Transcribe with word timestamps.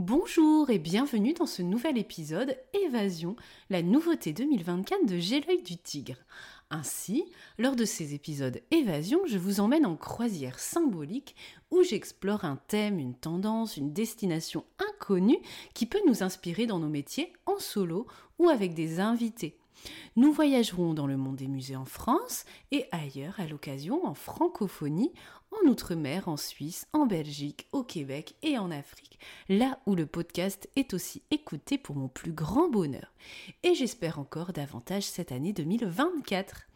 Bonjour 0.00 0.70
et 0.70 0.78
bienvenue 0.78 1.32
dans 1.32 1.46
ce 1.46 1.60
nouvel 1.60 1.98
épisode 1.98 2.56
Évasion, 2.84 3.34
la 3.68 3.82
nouveauté 3.82 4.32
2024 4.32 5.04
de 5.06 5.18
J'ai 5.18 5.40
l'œil 5.40 5.60
du 5.60 5.76
tigre. 5.76 6.18
Ainsi, 6.70 7.24
lors 7.58 7.74
de 7.74 7.84
ces 7.84 8.14
épisodes 8.14 8.60
Évasion, 8.70 9.18
je 9.26 9.38
vous 9.38 9.58
emmène 9.58 9.84
en 9.84 9.96
croisière 9.96 10.60
symbolique 10.60 11.34
où 11.72 11.82
j'explore 11.82 12.44
un 12.44 12.60
thème, 12.68 13.00
une 13.00 13.16
tendance, 13.16 13.76
une 13.76 13.92
destination 13.92 14.64
inconnue 14.78 15.40
qui 15.74 15.84
peut 15.84 16.00
nous 16.06 16.22
inspirer 16.22 16.66
dans 16.66 16.78
nos 16.78 16.88
métiers 16.88 17.32
en 17.44 17.58
solo 17.58 18.06
ou 18.38 18.48
avec 18.48 18.74
des 18.74 19.00
invités. 19.00 19.58
Nous 20.16 20.32
voyagerons 20.32 20.94
dans 20.94 21.06
le 21.06 21.16
monde 21.16 21.36
des 21.36 21.48
musées 21.48 21.76
en 21.76 21.84
France 21.84 22.44
et 22.72 22.86
ailleurs 22.90 23.38
à 23.38 23.46
l'occasion 23.46 24.04
en 24.06 24.14
francophonie, 24.14 25.12
en 25.52 25.68
Outre-mer, 25.68 26.28
en 26.28 26.36
Suisse, 26.36 26.86
en 26.92 27.06
Belgique, 27.06 27.66
au 27.72 27.82
Québec 27.82 28.34
et 28.42 28.58
en 28.58 28.70
Afrique, 28.70 29.18
là 29.48 29.78
où 29.86 29.94
le 29.94 30.06
podcast 30.06 30.68
est 30.76 30.94
aussi 30.94 31.22
écouté 31.30 31.78
pour 31.78 31.96
mon 31.96 32.08
plus 32.08 32.32
grand 32.32 32.68
bonheur. 32.68 33.12
Et 33.62 33.74
j'espère 33.74 34.18
encore 34.18 34.52
davantage 34.52 35.04
cette 35.04 35.32
année 35.32 35.52
2024. 35.52 36.67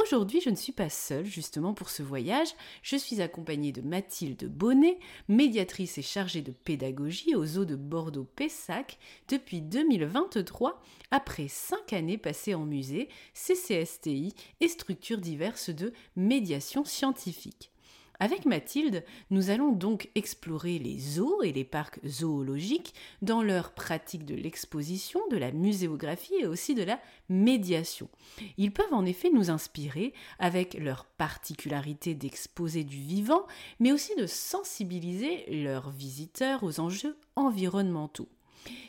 Aujourd'hui, 0.00 0.40
je 0.40 0.48
ne 0.48 0.54
suis 0.54 0.70
pas 0.70 0.90
seule 0.90 1.26
justement 1.26 1.74
pour 1.74 1.90
ce 1.90 2.04
voyage. 2.04 2.54
Je 2.82 2.94
suis 2.94 3.20
accompagnée 3.20 3.72
de 3.72 3.82
Mathilde 3.82 4.44
Bonnet, 4.48 5.00
médiatrice 5.26 5.98
et 5.98 6.02
chargée 6.02 6.40
de 6.40 6.52
pédagogie 6.52 7.34
aux 7.34 7.58
eaux 7.58 7.64
de 7.64 7.74
Bordeaux-Pessac 7.74 8.96
depuis 9.28 9.60
2023, 9.60 10.80
après 11.10 11.48
cinq 11.48 11.92
années 11.92 12.16
passées 12.16 12.54
en 12.54 12.64
musée, 12.64 13.08
CCSTI 13.34 14.36
et 14.60 14.68
structures 14.68 15.18
diverses 15.18 15.70
de 15.70 15.92
médiation 16.14 16.84
scientifique. 16.84 17.72
Avec 18.20 18.46
Mathilde, 18.46 19.04
nous 19.30 19.50
allons 19.50 19.70
donc 19.70 20.10
explorer 20.16 20.80
les 20.80 20.98
zoos 20.98 21.42
et 21.42 21.52
les 21.52 21.64
parcs 21.64 22.00
zoologiques 22.04 22.92
dans 23.22 23.42
leur 23.42 23.72
pratique 23.72 24.24
de 24.24 24.34
l'exposition, 24.34 25.20
de 25.30 25.36
la 25.36 25.52
muséographie 25.52 26.34
et 26.40 26.46
aussi 26.46 26.74
de 26.74 26.82
la 26.82 27.00
médiation. 27.28 28.08
Ils 28.56 28.72
peuvent 28.72 28.92
en 28.92 29.06
effet 29.06 29.30
nous 29.30 29.50
inspirer 29.50 30.12
avec 30.40 30.74
leur 30.74 31.04
particularité 31.04 32.14
d'exposer 32.14 32.82
du 32.82 32.98
vivant, 32.98 33.46
mais 33.78 33.92
aussi 33.92 34.16
de 34.16 34.26
sensibiliser 34.26 35.44
leurs 35.62 35.90
visiteurs 35.90 36.64
aux 36.64 36.80
enjeux 36.80 37.16
environnementaux. 37.36 38.28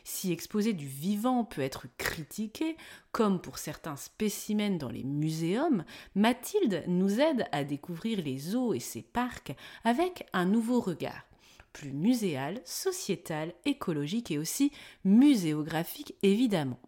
Si 0.04 0.32
exposer 0.32 0.74
du 0.74 0.88
vivant 0.88 1.44
peut 1.44 1.62
être 1.62 1.88
critiqué, 1.98 2.78
comme 3.12 3.42
pour 3.42 3.58
certains 3.58 3.96
spécimens 3.96 4.78
dans 4.78 4.90
les 4.90 5.04
muséums, 5.04 5.84
Mathilde 6.16 6.84
nous 6.88 7.20
aide 7.20 7.46
à 7.52 7.64
découvrir 7.64 8.22
les 8.22 8.38
zoos 8.38 8.74
et 8.74 8.80
ses 8.80 9.02
parcs 9.02 9.56
avec 9.84 10.28
un 10.34 10.46
nouveau 10.46 10.80
regard, 10.80 11.26
plus 11.74 11.94
muséal, 11.94 12.62
sociétal, 12.66 13.54
écologique 13.66 14.32
et 14.32 14.38
aussi 14.38 14.72
muséographique 15.06 16.16
évidemment. 16.24 16.80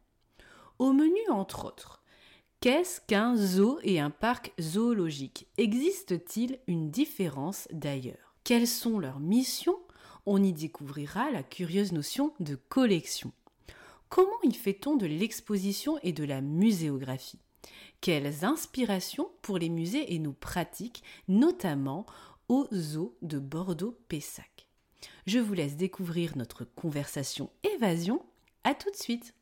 Au 0.79 0.93
menu 0.93 1.19
entre 1.29 1.65
autres, 1.65 2.01
Qu'est-ce 2.61 3.01
qu'un 3.01 3.35
zoo 3.35 3.79
et 3.81 3.99
un 3.99 4.11
parc 4.11 4.53
zoologique? 4.61 5.47
Existe-t-il 5.57 6.59
une 6.67 6.91
différence 6.91 7.67
d'ailleurs? 7.71 8.35
Quelles 8.43 8.67
sont 8.67 8.99
leurs 8.99 9.19
missions? 9.19 9.79
On 10.25 10.41
y 10.43 10.53
découvrira 10.53 11.31
la 11.31 11.43
curieuse 11.43 11.91
notion 11.91 12.33
de 12.39 12.55
collection. 12.55 13.31
Comment 14.09 14.41
y 14.43 14.53
fait-on 14.53 14.95
de 14.95 15.05
l'exposition 15.05 15.97
et 16.03 16.11
de 16.11 16.23
la 16.23 16.41
muséographie? 16.41 17.39
Quelles 18.01 18.43
inspirations 18.43 19.29
pour 19.41 19.57
les 19.57 19.69
musées 19.69 20.13
et 20.13 20.19
nos 20.19 20.33
pratiques, 20.33 21.03
notamment 21.27 22.05
au 22.49 22.67
zoo 22.73 23.15
de 23.21 23.39
Bordeaux-Pessac? 23.39 24.67
Je 25.27 25.39
vous 25.39 25.53
laisse 25.53 25.77
découvrir 25.77 26.37
notre 26.37 26.65
conversation 26.65 27.49
évasion. 27.75 28.25
À 28.63 28.75
tout 28.75 28.91
de 28.91 28.97
suite 28.97 29.33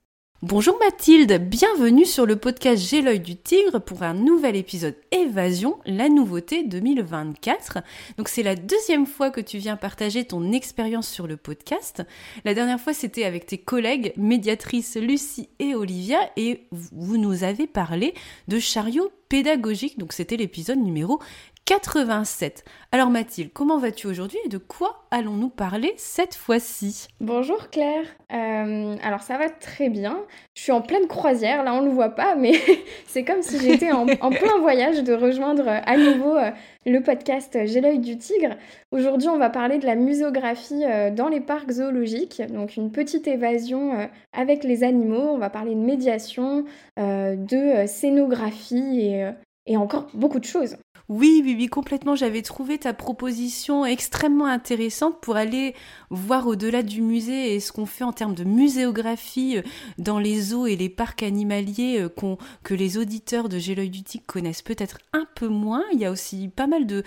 Bonjour 0.41 0.79
Mathilde, 0.79 1.33
bienvenue 1.49 2.05
sur 2.05 2.25
le 2.25 2.37
podcast 2.37 2.81
J'ai 2.81 3.01
l'œil 3.01 3.19
du 3.19 3.35
tigre 3.35 3.77
pour 3.79 4.03
un 4.03 4.13
nouvel 4.13 4.55
épisode 4.55 4.95
Évasion, 5.11 5.79
la 5.85 6.07
nouveauté 6.07 6.63
2024. 6.63 7.79
Donc 8.17 8.29
c'est 8.29 8.41
la 8.41 8.55
deuxième 8.55 9.05
fois 9.05 9.31
que 9.31 9.41
tu 9.41 9.57
viens 9.57 9.75
partager 9.75 10.23
ton 10.23 10.53
expérience 10.53 11.09
sur 11.09 11.27
le 11.27 11.35
podcast. 11.35 12.03
La 12.45 12.53
dernière 12.53 12.79
fois 12.79 12.93
c'était 12.93 13.25
avec 13.25 13.47
tes 13.47 13.57
collègues 13.57 14.13
médiatrices 14.15 14.95
Lucie 14.95 15.49
et 15.59 15.75
Olivia 15.75 16.19
et 16.37 16.67
vous 16.71 17.17
nous 17.17 17.43
avez 17.43 17.67
parlé 17.67 18.13
de 18.47 18.59
chariot 18.59 19.11
pédagogique. 19.27 19.99
Donc 19.99 20.13
c'était 20.13 20.37
l'épisode 20.37 20.79
numéro 20.79 21.19
87. 21.69 22.63
Alors 22.91 23.11
Mathilde, 23.11 23.51
comment 23.53 23.77
vas-tu 23.77 24.07
aujourd'hui 24.07 24.39
et 24.43 24.49
de 24.49 24.57
quoi 24.57 25.05
allons-nous 25.11 25.49
parler 25.49 25.93
cette 25.97 26.33
fois-ci? 26.33 27.09
Bonjour 27.21 27.69
Claire, 27.69 28.07
euh, 28.33 28.95
alors 29.03 29.21
ça 29.21 29.37
va 29.37 29.51
très 29.51 29.89
bien. 29.89 30.17
Je 30.55 30.63
suis 30.63 30.71
en 30.71 30.81
pleine 30.81 31.05
croisière, 31.05 31.63
là 31.63 31.75
on 31.75 31.81
ne 31.83 31.89
le 31.89 31.93
voit 31.93 32.15
pas, 32.15 32.33
mais 32.33 32.53
c'est 33.05 33.23
comme 33.23 33.43
si 33.43 33.59
j'étais 33.59 33.91
en, 33.91 34.07
plein 34.07 34.57
voyage 34.61 35.03
de 35.03 35.13
rejoindre 35.13 35.67
euh, 35.67 35.79
à 35.85 35.95
nouveau 35.95 36.37
euh, 36.37 36.49
le 36.87 37.03
podcast 37.03 37.55
J'ai 37.65 37.81
l'œil 37.81 37.99
du 37.99 38.17
tigre. 38.17 38.55
Aujourd'hui 38.91 39.29
on 39.29 39.37
va 39.37 39.51
parler 39.51 39.77
de 39.77 39.85
la 39.85 39.93
muséographie 39.93 40.85
dans 41.15 41.27
les 41.27 41.39
parcs 41.39 41.69
zoologiques, 41.69 42.41
donc 42.51 42.77
une 42.77 42.91
petite 42.91 43.27
évasion 43.27 44.09
avec 44.33 44.63
les 44.63 44.83
animaux. 44.83 45.29
On 45.33 45.37
va 45.37 45.51
parler 45.51 45.75
de 45.75 45.81
médiation, 45.81 46.65
de 46.97 47.85
scénographie 47.85 49.01
et, 49.01 49.29
et 49.67 49.77
encore 49.77 50.07
beaucoup 50.15 50.39
de 50.39 50.45
choses. 50.45 50.77
Oui, 51.09 51.41
oui, 51.43 51.55
oui, 51.57 51.65
complètement. 51.65 52.15
J'avais 52.15 52.43
trouvé 52.43 52.77
ta 52.77 52.93
proposition 52.93 53.83
extrêmement 53.83 54.45
intéressante 54.45 55.19
pour 55.19 55.37
aller 55.37 55.73
voir 56.11 56.45
au-delà 56.45 56.83
du 56.83 57.01
musée 57.01 57.55
et 57.55 57.59
ce 57.59 57.71
qu'on 57.71 57.87
fait 57.87 58.03
en 58.03 58.13
termes 58.13 58.35
de 58.35 58.43
muséographie 58.43 59.57
euh, 59.57 59.63
dans 59.97 60.19
les 60.19 60.39
zoos 60.39 60.67
et 60.67 60.75
les 60.75 60.87
parcs 60.87 61.23
animaliers 61.23 61.99
euh, 61.99 62.35
que 62.61 62.75
les 62.75 62.99
auditeurs 62.99 63.49
de 63.49 63.57
J'ai 63.57 63.73
l'œil 63.73 63.89
du 63.89 64.03
tigre 64.03 64.23
connaissent 64.27 64.61
peut-être 64.61 64.99
un 65.11 65.25
peu 65.33 65.47
moins. 65.47 65.83
Il 65.93 65.99
y 65.99 66.05
a 66.05 66.11
aussi 66.11 66.47
pas 66.47 66.67
mal 66.67 66.85
de, 66.85 67.03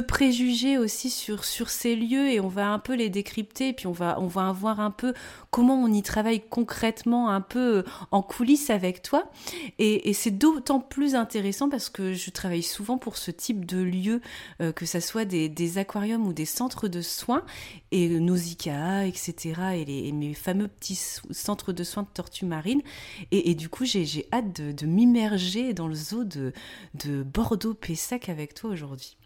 préjugés 0.00 0.78
aussi 0.78 1.10
sur, 1.10 1.44
ces 1.44 1.96
lieux 1.96 2.30
et 2.30 2.40
on 2.40 2.48
va 2.48 2.68
un 2.68 2.78
peu 2.78 2.94
les 2.94 3.10
décrypter 3.10 3.68
et 3.68 3.72
puis 3.74 3.86
on 3.86 3.92
va, 3.92 4.16
voir 4.52 4.80
un 4.80 4.90
peu 4.90 5.12
comment 5.50 5.74
on 5.74 5.92
y 5.92 6.02
travaille 6.02 6.40
concrètement 6.48 7.28
un 7.28 7.42
peu 7.42 7.76
euh, 7.76 7.82
en 8.10 8.22
coulisses 8.22 8.70
avec 8.70 9.02
toi. 9.02 9.30
Et 9.78 10.14
c'est 10.14 10.30
d'autant 10.30 10.80
plus 10.80 11.14
intéressant 11.14 11.68
parce 11.68 11.90
que 11.90 12.14
je 12.14 12.30
travaille 12.30 12.62
souvent 12.62 12.96
pour 12.96 13.18
ce 13.18 13.33
type 13.36 13.64
de 13.64 13.78
lieux, 13.78 14.20
euh, 14.60 14.72
que 14.72 14.86
ce 14.86 15.00
soit 15.00 15.24
des, 15.24 15.78
aquariums 15.78 16.26
ou 16.26 16.32
des 16.32 16.44
centres 16.44 16.88
de 16.88 17.02
soins, 17.02 17.44
et 17.90 18.08
Nausicaa, 18.08 19.06
etc., 19.06 19.34
et, 19.74 19.84
les, 19.84 20.12
mes 20.12 20.34
fameux 20.34 20.68
petits 20.68 21.00
centres 21.30 21.72
de 21.72 21.84
soins 21.84 22.04
de 22.04 22.08
tortues 22.12 22.46
marines. 22.46 22.82
Et, 23.30 23.54
du 23.54 23.68
coup, 23.68 23.84
j'ai 23.84 24.26
hâte 24.32 24.52
de, 24.52 24.86
m'immerger 24.86 25.72
dans 25.72 25.88
le 25.88 25.94
zoo 25.94 26.24
de, 26.24 26.52
de 26.94 27.22
Bordeaux-Pessac 27.22 28.28
avec 28.28 28.54
toi 28.54 28.70
aujourd'hui. 28.70 29.16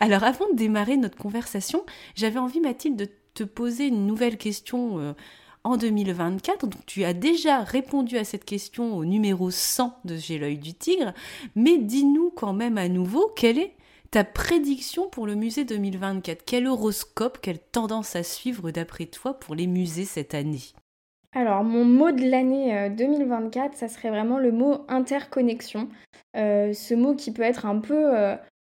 Alors 0.00 0.24
avant 0.24 0.48
de 0.50 0.56
démarrer 0.56 0.96
notre 0.96 1.16
conversation, 1.16 1.84
j'avais 2.14 2.38
envie 2.38 2.60
Mathilde 2.60 2.96
de 2.96 3.08
te 3.34 3.44
poser 3.44 3.86
une 3.86 4.06
nouvelle 4.06 4.38
question 4.38 4.98
euh, 4.98 5.12
en 5.66 5.76
2024. 5.76 6.66
Donc 6.66 6.86
tu 6.86 7.04
as 7.04 7.12
déjà 7.12 7.60
répondu 7.60 8.16
à 8.16 8.24
cette 8.24 8.44
question 8.44 8.96
au 8.96 9.04
numéro 9.04 9.50
100 9.50 9.98
de 10.04 10.16
J'ai 10.16 10.38
l'œil 10.38 10.58
du 10.58 10.74
tigre, 10.74 11.12
mais 11.54 11.78
dis-nous 11.78 12.30
quand 12.30 12.52
même 12.52 12.78
à 12.78 12.88
nouveau 12.88 13.32
quelle 13.36 13.58
est 13.58 13.74
ta 14.10 14.24
prédiction 14.24 15.08
pour 15.08 15.26
le 15.26 15.34
musée 15.34 15.64
2024. 15.64 16.44
Quel 16.46 16.66
horoscope, 16.68 17.38
quelle 17.42 17.58
tendance 17.58 18.16
à 18.16 18.22
suivre 18.22 18.70
d'après 18.70 19.06
toi 19.06 19.34
pour 19.34 19.54
les 19.54 19.66
musées 19.66 20.04
cette 20.04 20.34
année? 20.34 20.72
Alors, 21.32 21.64
mon 21.64 21.84
mot 21.84 22.12
de 22.12 22.22
l'année 22.22 22.88
2024, 22.96 23.66
euh, 23.74 23.76
ça 23.76 23.88
serait 23.88 24.08
vraiment 24.08 24.38
le 24.38 24.52
mot 24.52 24.86
interconnexion. 24.88 25.88
Euh, 26.36 26.72
ce 26.72 26.94
mot 26.94 27.14
qui 27.14 27.30
peut 27.30 27.42
être 27.42 27.66
un 27.66 27.78
peu 27.78 28.16
euh, 28.16 28.36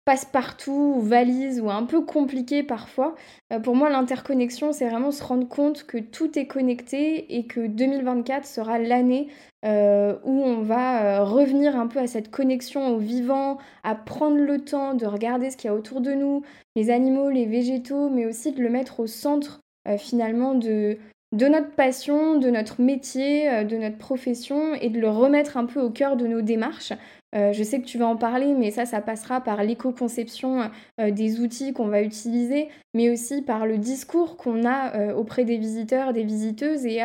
passe-partout 0.08 0.94
ou 0.96 1.02
valise 1.02 1.60
ou 1.60 1.70
un 1.70 1.84
peu 1.84 2.00
compliqué 2.00 2.64
parfois. 2.64 3.16
Euh, 3.52 3.60
pour 3.60 3.76
moi, 3.76 3.90
l'interconnexion, 3.90 4.72
c'est 4.72 4.88
vraiment 4.88 5.12
se 5.12 5.22
rendre 5.22 5.50
compte 5.50 5.84
que 5.84 5.98
tout 5.98 6.40
est 6.40 6.48
connecté 6.48 7.36
et 7.38 7.46
que 7.46 7.68
2024 7.68 8.46
sera 8.46 8.80
l'année 8.80 9.28
euh, 9.66 10.16
où 10.24 10.32
on 10.32 10.62
va 10.62 11.20
euh, 11.20 11.24
revenir 11.26 11.76
un 11.76 11.88
peu 11.88 12.00
à 12.00 12.08
cette 12.08 12.32
connexion 12.32 12.88
au 12.96 13.00
vivant, 13.00 13.58
à 13.84 13.96
prendre 13.96 14.38
le 14.38 14.60
temps 14.60 14.94
de 14.94 15.06
regarder 15.06 15.52
ce 15.52 15.58
qu'il 15.58 15.68
y 15.68 15.72
a 15.72 15.76
autour 15.76 16.00
de 16.00 16.14
nous, 16.14 16.42
les 16.78 16.90
animaux, 16.90 17.30
les 17.30 17.46
végétaux, 17.46 18.08
mais 18.10 18.26
aussi 18.26 18.54
de 18.54 18.64
le 18.64 18.70
mettre 18.70 19.02
au 19.02 19.08
centre 19.08 19.60
finalement 19.98 20.54
de, 20.54 20.98
de 21.34 21.48
notre 21.48 21.72
passion, 21.72 22.38
de 22.38 22.50
notre 22.50 22.82
métier, 22.82 23.64
de 23.64 23.78
notre 23.78 23.98
profession 23.98 24.74
et 24.74 24.90
de 24.90 25.00
le 25.00 25.10
remettre 25.10 25.56
un 25.56 25.66
peu 25.66 25.80
au 25.80 25.90
cœur 25.90 26.18
de 26.18 26.28
nos 26.28 26.42
démarches. 26.42 26.92
Euh, 27.36 27.52
je 27.52 27.62
sais 27.64 27.82
que 27.82 27.86
tu 27.86 27.98
vas 27.98 28.08
en 28.08 28.16
parler, 28.16 28.54
mais 28.54 28.72
ça, 28.72 28.86
ça 28.86 29.02
passera 29.02 29.42
par 29.42 29.62
l'éco-conception 29.62 30.72
euh, 31.00 31.12
des 31.12 31.42
outils 31.42 31.74
qu'on 31.74 31.88
va 31.88 32.02
utiliser, 32.02 32.70
mais 32.94 33.10
aussi 33.10 33.42
par 33.42 33.66
le 33.66 33.78
discours 33.78 34.38
qu'on 34.38 34.66
a 34.66 34.96
euh, 34.96 35.14
auprès 35.14 35.44
des 35.44 35.58
visiteurs, 35.58 36.14
des 36.14 36.24
visiteuses 36.24 36.86
et 36.86 37.02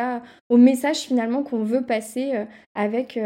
au 0.49 0.57
message 0.57 0.99
finalement 0.99 1.43
qu'on 1.43 1.63
veut 1.63 1.85
passer 1.85 2.45
avec, 2.73 3.17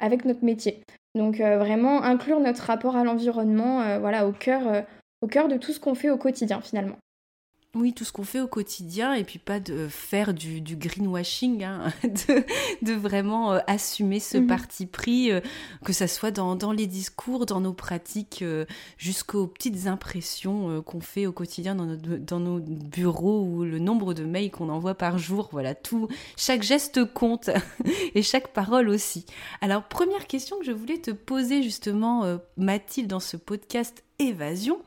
avec 0.00 0.24
notre 0.24 0.44
métier. 0.44 0.82
Donc 1.14 1.38
vraiment 1.38 2.02
inclure 2.02 2.40
notre 2.40 2.64
rapport 2.64 2.96
à 2.96 3.04
l'environnement 3.04 3.98
voilà, 4.00 4.26
au 4.26 4.32
cœur, 4.32 4.84
au 5.22 5.26
cœur 5.26 5.48
de 5.48 5.56
tout 5.56 5.72
ce 5.72 5.80
qu'on 5.80 5.94
fait 5.94 6.10
au 6.10 6.18
quotidien 6.18 6.60
finalement. 6.60 6.96
Oui, 7.78 7.92
tout 7.92 8.04
ce 8.04 8.12
qu'on 8.12 8.24
fait 8.24 8.40
au 8.40 8.46
quotidien 8.46 9.12
et 9.12 9.22
puis 9.22 9.38
pas 9.38 9.60
de 9.60 9.86
faire 9.86 10.32
du, 10.32 10.62
greenwashing, 10.76 11.62
hein, 11.62 11.92
de, 12.82 12.92
vraiment 12.94 13.52
euh, 13.52 13.58
assumer 13.66 14.18
ce 14.18 14.38
mhm. 14.38 14.46
parti 14.46 14.86
pris, 14.86 15.30
euh, 15.30 15.40
que 15.84 15.92
ça 15.92 16.08
soit 16.08 16.30
dans, 16.30 16.72
les 16.72 16.86
discours, 16.86 17.44
dans 17.44 17.60
nos 17.60 17.74
pratiques, 17.74 18.40
euh, 18.40 18.64
jusqu'aux 18.96 19.46
petites 19.46 19.88
impressions 19.88 20.80
qu'on 20.80 21.00
fait 21.00 21.26
au 21.26 21.32
quotidien 21.32 21.74
dans, 21.74 21.98
dans 22.18 22.40
nos 22.40 22.60
bureaux 22.60 23.42
ou 23.42 23.64
le 23.64 23.78
nombre 23.78 24.14
de 24.14 24.24
mails 24.24 24.50
qu'on 24.50 24.70
envoie 24.70 24.94
par 24.94 25.18
jour. 25.18 25.50
Voilà, 25.52 25.74
tout, 25.74 26.08
chaque 26.38 26.62
geste 26.62 27.04
compte 27.04 27.50
et 28.14 28.22
chaque 28.22 28.54
parole 28.54 28.88
aussi. 28.88 29.26
Alors, 29.60 29.82
première 29.82 30.26
question 30.26 30.58
que 30.58 30.64
je 30.64 30.72
voulais 30.72 30.98
te 30.98 31.10
poser 31.10 31.62
justement, 31.62 32.38
Mathilde, 32.56 33.08
dans 33.08 33.20
ce 33.20 33.36
podcast 33.36 34.02
Évasion 34.18 34.78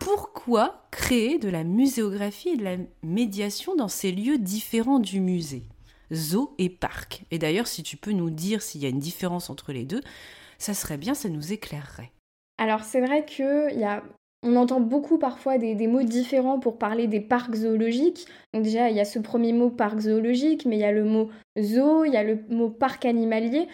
pourquoi 0.00 0.86
créer 0.90 1.38
de 1.38 1.48
la 1.48 1.62
muséographie 1.62 2.50
et 2.50 2.56
de 2.56 2.64
la 2.64 2.76
médiation 3.04 3.76
dans 3.76 3.88
ces 3.88 4.10
lieux 4.10 4.38
différents 4.38 4.98
du 4.98 5.20
musée 5.20 5.62
Zoo 6.12 6.54
et 6.58 6.68
parc. 6.68 7.24
Et 7.30 7.38
d'ailleurs, 7.38 7.68
si 7.68 7.84
tu 7.84 7.96
peux 7.96 8.10
nous 8.10 8.30
dire 8.30 8.62
s'il 8.62 8.82
y 8.82 8.86
a 8.86 8.88
une 8.88 8.98
différence 8.98 9.48
entre 9.50 9.72
les 9.72 9.84
deux, 9.84 10.00
ça 10.58 10.74
serait 10.74 10.96
bien, 10.96 11.14
ça 11.14 11.28
nous 11.28 11.52
éclairerait. 11.52 12.10
Alors 12.58 12.82
c'est 12.82 13.00
vrai 13.00 13.24
que 13.24 13.68
on 14.42 14.56
entend 14.56 14.80
beaucoup 14.80 15.18
parfois 15.18 15.58
des, 15.58 15.74
des, 15.74 15.86
mots 15.86 16.02
différents 16.02 16.58
pour 16.58 16.78
parler 16.78 17.06
des 17.06 17.20
parcs 17.20 17.54
zoologiques. 17.54 18.26
Donc 18.54 18.62
déjà, 18.62 18.88
il 18.88 18.96
y 18.96 19.00
a 19.00 19.04
ce 19.04 19.18
premier 19.18 19.52
mot 19.52 19.70
parc 19.70 20.00
zoologique, 20.00 20.64
mais 20.64 20.76
il 20.76 20.80
y 20.80 20.84
a 20.84 20.92
le 20.92 21.04
mot 21.04 21.28
zoo, 21.58 22.04
il 22.04 22.12
y 22.12 22.16
a 22.16 22.24
le 22.24 22.38
mot 22.48 22.70
parc 22.70 23.04
animalier. 23.04 23.68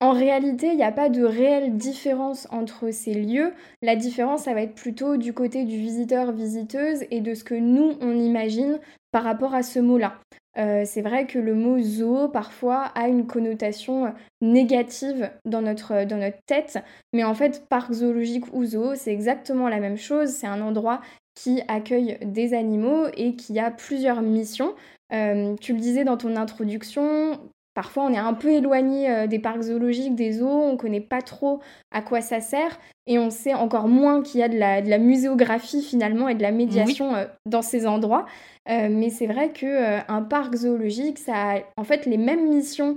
En 0.00 0.12
réalité, 0.12 0.68
il 0.68 0.76
n'y 0.76 0.82
a 0.82 0.92
pas 0.92 1.08
de 1.08 1.22
réelle 1.22 1.76
différence 1.76 2.46
entre 2.50 2.90
ces 2.90 3.14
lieux. 3.14 3.54
La 3.80 3.96
différence, 3.96 4.42
ça 4.42 4.52
va 4.52 4.60
être 4.60 4.74
plutôt 4.74 5.16
du 5.16 5.32
côté 5.32 5.64
du 5.64 5.78
visiteur-visiteuse 5.78 7.04
et 7.10 7.20
de 7.22 7.32
ce 7.32 7.44
que 7.44 7.54
nous, 7.54 7.94
on 8.02 8.14
imagine 8.14 8.78
par 9.10 9.24
rapport 9.24 9.54
à 9.54 9.62
ce 9.62 9.78
mot-là. 9.78 10.18
Euh, 10.58 10.82
c'est 10.84 11.00
vrai 11.00 11.26
que 11.26 11.38
le 11.38 11.54
mot 11.54 11.80
zoo, 11.80 12.28
parfois, 12.28 12.84
a 12.94 13.08
une 13.08 13.26
connotation 13.26 14.12
négative 14.42 15.30
dans 15.46 15.62
notre, 15.62 16.04
dans 16.04 16.18
notre 16.18 16.42
tête, 16.46 16.78
mais 17.14 17.24
en 17.24 17.34
fait, 17.34 17.66
parc 17.68 17.92
zoologique 17.92 18.52
ou 18.54 18.64
zoo, 18.64 18.94
c'est 18.94 19.12
exactement 19.12 19.68
la 19.68 19.80
même 19.80 19.98
chose. 19.98 20.28
C'est 20.28 20.46
un 20.46 20.60
endroit 20.60 21.00
qui 21.34 21.62
accueille 21.68 22.18
des 22.22 22.52
animaux 22.54 23.06
et 23.16 23.34
qui 23.34 23.58
a 23.58 23.70
plusieurs 23.70 24.20
missions. 24.22 24.74
Euh, 25.12 25.54
tu 25.60 25.72
le 25.72 25.78
disais 25.78 26.04
dans 26.04 26.16
ton 26.16 26.36
introduction, 26.36 27.38
Parfois, 27.76 28.04
on 28.04 28.12
est 28.14 28.16
un 28.16 28.32
peu 28.32 28.48
éloigné 28.48 29.10
euh, 29.10 29.26
des 29.26 29.38
parcs 29.38 29.60
zoologiques, 29.60 30.14
des 30.14 30.32
zoos, 30.32 30.48
on 30.48 30.72
ne 30.72 30.76
connaît 30.78 31.02
pas 31.02 31.20
trop 31.20 31.60
à 31.92 32.00
quoi 32.00 32.22
ça 32.22 32.40
sert 32.40 32.80
et 33.06 33.18
on 33.18 33.28
sait 33.28 33.52
encore 33.52 33.86
moins 33.86 34.22
qu'il 34.22 34.40
y 34.40 34.42
a 34.42 34.48
de 34.48 34.56
la, 34.56 34.98
muséographie 34.98 35.82
finalement 35.82 36.30
et 36.30 36.34
de 36.34 36.40
la 36.40 36.52
médiation 36.52 37.14
euh, 37.14 37.26
dans 37.44 37.60
ces 37.60 37.86
endroits. 37.86 38.24
Euh, 38.70 38.88
mais 38.90 39.10
c'est 39.10 39.26
vrai 39.26 39.50
qu'un 39.50 40.22
parc 40.22 40.56
zoologique, 40.56 41.18
ça 41.18 41.34
a 41.34 41.58
en 41.76 41.84
fait 41.84 42.06
les 42.06 42.16
mêmes 42.16 42.48
missions 42.48 42.96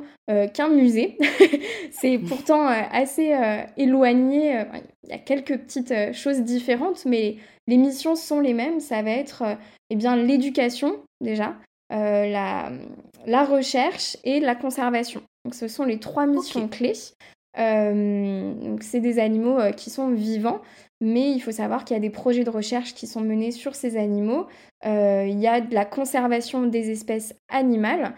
qu'un 0.54 0.70
musée. 0.70 1.18
c'est 1.92 2.18
pourtant 2.18 2.66
assez 2.66 3.36
éloigné. 3.76 4.64
Il 5.04 5.10
y 5.10 5.14
a 5.14 5.18
quelques 5.18 5.58
petites 5.58 6.14
choses 6.14 6.40
différentes, 6.42 7.06
mais 7.06 7.36
les 7.68 7.78
missions 7.78 8.16
sont 8.16 8.40
les 8.40 8.54
mêmes. 8.54 8.80
Ça 8.80 9.02
va 9.02 9.12
être 9.12 9.44
eh 9.90 9.96
bien 9.96 10.16
l'éducation 10.16 10.96
déjà, 11.22 11.56
la, 11.92 12.72
la 13.30 13.46
recherche 13.46 14.18
et 14.24 14.40
la 14.40 14.56
conservation. 14.56 15.22
Donc, 15.46 15.54
ce 15.54 15.68
sont 15.68 15.86
les 15.86 16.00
trois 16.00 16.26
missions 16.26 16.68
clés. 16.68 16.94
Euh, 17.58 18.78
c'est 18.82 19.00
des 19.00 19.20
animaux 19.20 19.60
euh, 19.60 19.72
qui 19.72 19.90
sont 19.90 20.10
vivants, 20.10 20.62
mais 21.02 21.32
il 21.32 21.40
faut 21.40 21.52
savoir 21.52 21.86
qu'il 21.86 21.96
y 21.96 21.98
a 21.98 22.02
des 22.02 22.10
projets 22.10 22.44
de 22.44 22.50
recherche 22.50 22.94
qui 22.94 23.06
sont 23.06 23.22
menés 23.22 23.52
sur 23.52 23.76
ces 23.76 23.98
animaux. 23.98 24.48
Euh, 24.86 25.26
il 25.28 25.40
y 25.40 25.48
a 25.48 25.62
de 25.62 25.74
la 25.74 25.86
conservation 25.86 26.64
des 26.66 26.90
espèces 26.90 27.36
animales, 27.50 28.14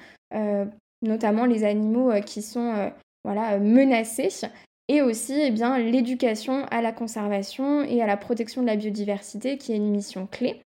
notamment 1.01 1.45
les 1.45 1.65
animaux 1.65 2.11
qui 2.25 2.41
sont 2.41 2.91
voilà, 3.25 3.59
menacés, 3.59 4.47
et 4.87 5.01
aussi 5.01 5.33
eh 5.41 5.51
bien, 5.51 5.77
l'éducation 5.77 6.65
à 6.71 6.81
la 6.81 6.91
conservation 6.91 7.83
et 7.83 8.01
à 8.01 8.07
la 8.07 8.17
protection 8.17 8.61
de 8.61 8.67
la 8.67 8.77
biodiversité, 8.77 9.57
qui 9.57 9.73
est 9.73 9.77
une 9.77 9.91
mission 9.91 10.27
clé. 10.27 10.61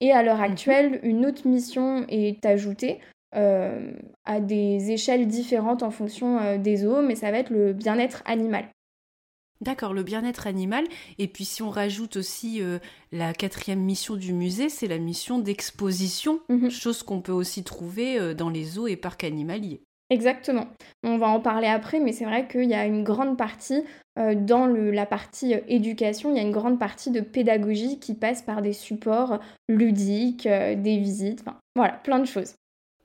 Et 0.00 0.12
à 0.12 0.22
l'heure 0.22 0.38
mhm. 0.38 0.52
actuelle, 0.52 1.00
une 1.02 1.26
autre 1.26 1.46
mission 1.46 2.04
est 2.08 2.44
ajoutée, 2.46 3.00
euh, 3.36 3.92
à 4.24 4.40
des 4.40 4.90
échelles 4.90 5.26
différentes 5.26 5.82
en 5.82 5.90
fonction 5.90 6.38
euh, 6.38 6.56
des 6.56 6.78
zoos, 6.78 7.02
mais 7.02 7.14
ça 7.14 7.30
va 7.30 7.38
être 7.38 7.50
le 7.50 7.74
bien-être 7.74 8.22
animal. 8.24 8.64
D'accord, 9.60 9.92
le 9.92 10.02
bien-être 10.02 10.46
animal. 10.46 10.84
Et 11.18 11.28
puis 11.28 11.44
si 11.44 11.62
on 11.62 11.68
rajoute 11.68 12.16
aussi 12.16 12.62
euh, 12.62 12.78
la 13.12 13.34
quatrième 13.34 13.80
mission 13.80 14.16
du 14.16 14.32
musée, 14.32 14.70
c'est 14.70 14.86
la 14.86 14.98
mission 14.98 15.40
d'exposition, 15.40 16.40
mhm. 16.48 16.70
chose 16.70 17.02
qu'on 17.02 17.20
peut 17.20 17.32
aussi 17.32 17.64
trouver 17.64 18.34
dans 18.34 18.48
les 18.48 18.64
zoos 18.64 18.86
et 18.86 18.96
parcs 18.96 19.24
animaliers. 19.24 19.82
Exactement. 20.10 20.66
On 21.02 21.18
va 21.18 21.28
en 21.28 21.40
parler 21.40 21.66
après, 21.66 22.00
mais 22.00 22.12
c'est 22.12 22.24
vrai 22.24 22.48
qu'il 22.48 22.70
y 22.70 22.74
a 22.74 22.86
une 22.86 23.04
grande 23.04 23.36
partie 23.36 23.84
dans 24.16 24.66
la 24.66 25.04
partie 25.04 25.54
éducation, 25.68 26.30
il 26.30 26.36
y 26.36 26.40
a 26.40 26.42
une 26.42 26.50
grande 26.50 26.78
partie 26.78 27.10
de 27.10 27.20
pédagogie 27.20 28.00
qui 28.00 28.14
passe 28.14 28.40
par 28.40 28.62
des 28.62 28.72
supports 28.72 29.38
ludiques, 29.68 30.48
des 30.48 30.98
visites, 30.98 31.42
enfin 31.42 31.58
voilà, 31.76 31.92
plein 31.92 32.20
de 32.20 32.24
choses. 32.24 32.54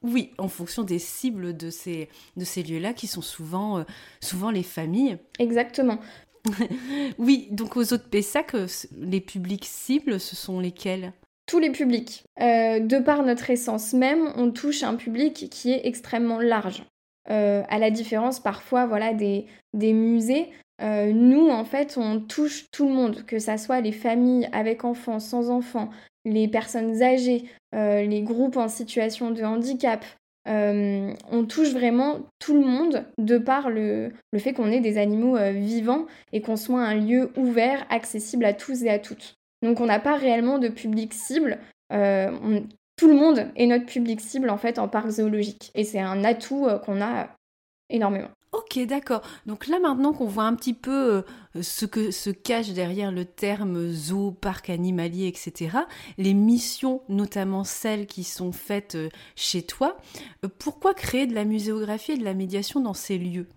Oui, 0.04 0.32
en 0.38 0.50
fonction 0.50 0.84
des 0.84 1.00
cibles 1.00 1.56
de 1.56 1.70
ces, 1.70 2.10
de 2.36 2.44
ces 2.44 2.62
lieux-là 2.62 2.94
qui 2.94 3.08
sont 3.08 3.22
souvent, 3.22 3.80
euh, 3.80 3.84
souvent 4.22 4.52
les 4.52 4.64
familles. 4.64 5.18
Exactement. 5.40 6.00
oui, 7.18 7.48
donc 7.52 7.78
aux 7.78 7.94
autres 7.94 8.10
PESAC, 8.10 8.56
euh, 8.56 8.68
les 8.98 9.22
publics 9.22 9.66
cibles, 9.66 10.20
ce 10.20 10.36
sont 10.36 10.60
lesquels? 10.60 11.14
Tous 11.46 11.60
les 11.60 11.72
publics. 11.72 12.24
Euh, 12.42 12.80
de 12.80 13.00
par 13.00 13.24
notre 13.24 13.50
essence 13.50 13.94
même, 13.94 14.34
on 14.36 14.52
touche 14.52 14.84
un 14.84 14.96
public 14.96 15.50
qui 15.50 15.72
est 15.72 15.86
extrêmement 15.86 16.40
large. 16.40 16.84
à 17.30 17.80
la 17.80 17.90
différence 17.90 18.42
parfois 18.42 18.86
voilà, 18.86 19.14
des, 19.14 19.46
des 19.74 19.94
musées, 19.94 20.52
nous, 20.82 21.48
en 21.48 21.64
fait, 21.64 21.98
on 21.98 22.20
touche 22.20 22.70
tout 22.72 22.86
le 22.90 22.94
monde, 22.94 23.26
que 23.26 23.40
ce 23.40 23.56
soit 23.56 23.80
les 23.80 23.94
familles 23.94 24.50
avec 24.52 24.84
enfants, 24.84 25.20
sans 25.20 25.50
enfants, 25.50 25.90
les 26.26 26.48
personnes 26.48 27.02
âgées, 27.02 27.46
euh, 27.76 28.04
les 28.04 28.22
groupes 28.22 28.58
en 28.58 28.68
situation 28.68 29.32
de 29.32 29.44
handicap. 29.44 30.06
Euh, 30.48 31.14
on 31.32 31.46
touche 31.46 31.72
vraiment 31.72 32.20
tout 32.40 32.54
le 32.54 32.66
monde 32.66 33.06
de 33.18 33.38
par 33.38 33.70
le, 33.70 34.12
fait 34.38 34.54
qu'on 34.54 34.72
ait 34.72 34.82
des 34.82 34.98
animaux 34.98 35.38
euh, 35.38 35.52
vivants 35.52 36.06
et 36.34 36.42
qu'on 36.42 36.58
soit 36.58 36.82
un 36.82 36.96
lieu 36.96 37.32
ouvert, 37.38 37.86
accessible 37.90 38.44
à 38.44 38.54
tous 38.54 38.84
et 38.84 38.90
à 38.90 39.00
toutes. 39.00 39.36
Donc 39.62 39.80
on 39.80 39.86
n'a 39.86 40.00
pas 40.00 40.18
réellement 40.18 40.60
de 40.60 40.68
public 40.68 41.14
cible. 41.14 41.60
tout 41.90 43.08
le 43.08 43.16
monde 43.16 43.48
est 43.56 43.68
notre 43.68 43.86
public 43.86 44.20
cible 44.20 44.50
en 44.50 44.58
fait 44.58 44.80
en 44.80 44.90
parc 44.90 45.10
zoologique. 45.10 45.72
Et 45.76 45.86
c'est 45.86 46.00
un 46.00 46.24
atout 46.26 46.68
qu'on 46.86 47.02
a 47.02 47.30
énormément. 47.90 48.30
Ok, 48.54 48.78
d'accord. 48.86 49.24
Donc 49.48 49.66
là 49.66 49.80
maintenant 49.80 50.14
qu'on 50.14 50.28
voit 50.28 50.44
un 50.44 50.54
petit 50.54 50.76
peu 50.76 51.24
euh, 51.56 51.62
ce 51.64 51.88
que 51.88 52.12
se 52.12 52.30
cache 52.30 52.70
derrière 52.70 53.12
le 53.12 53.26
terme 53.26 53.90
zoo, 53.92 54.32
parc 54.32 54.70
animalier, 54.70 55.28
etc., 55.28 55.78
les 56.20 56.36
missions, 56.36 57.02
notamment 57.10 57.64
celles 57.64 58.06
qui 58.06 58.24
sont 58.24 58.52
faites 58.52 58.94
euh, 58.94 59.10
chez 59.36 59.64
toi, 59.64 59.98
euh, 60.46 60.50
pourquoi 60.60 60.94
créer 60.94 61.26
de 61.26 61.34
la 61.34 61.46
muséographie 61.46 62.12
et 62.12 62.18
de 62.18 62.24
la 62.24 62.36
médiation 62.36 62.80
dans 62.80 62.94
ces 62.94 63.18
lieux 63.18 63.48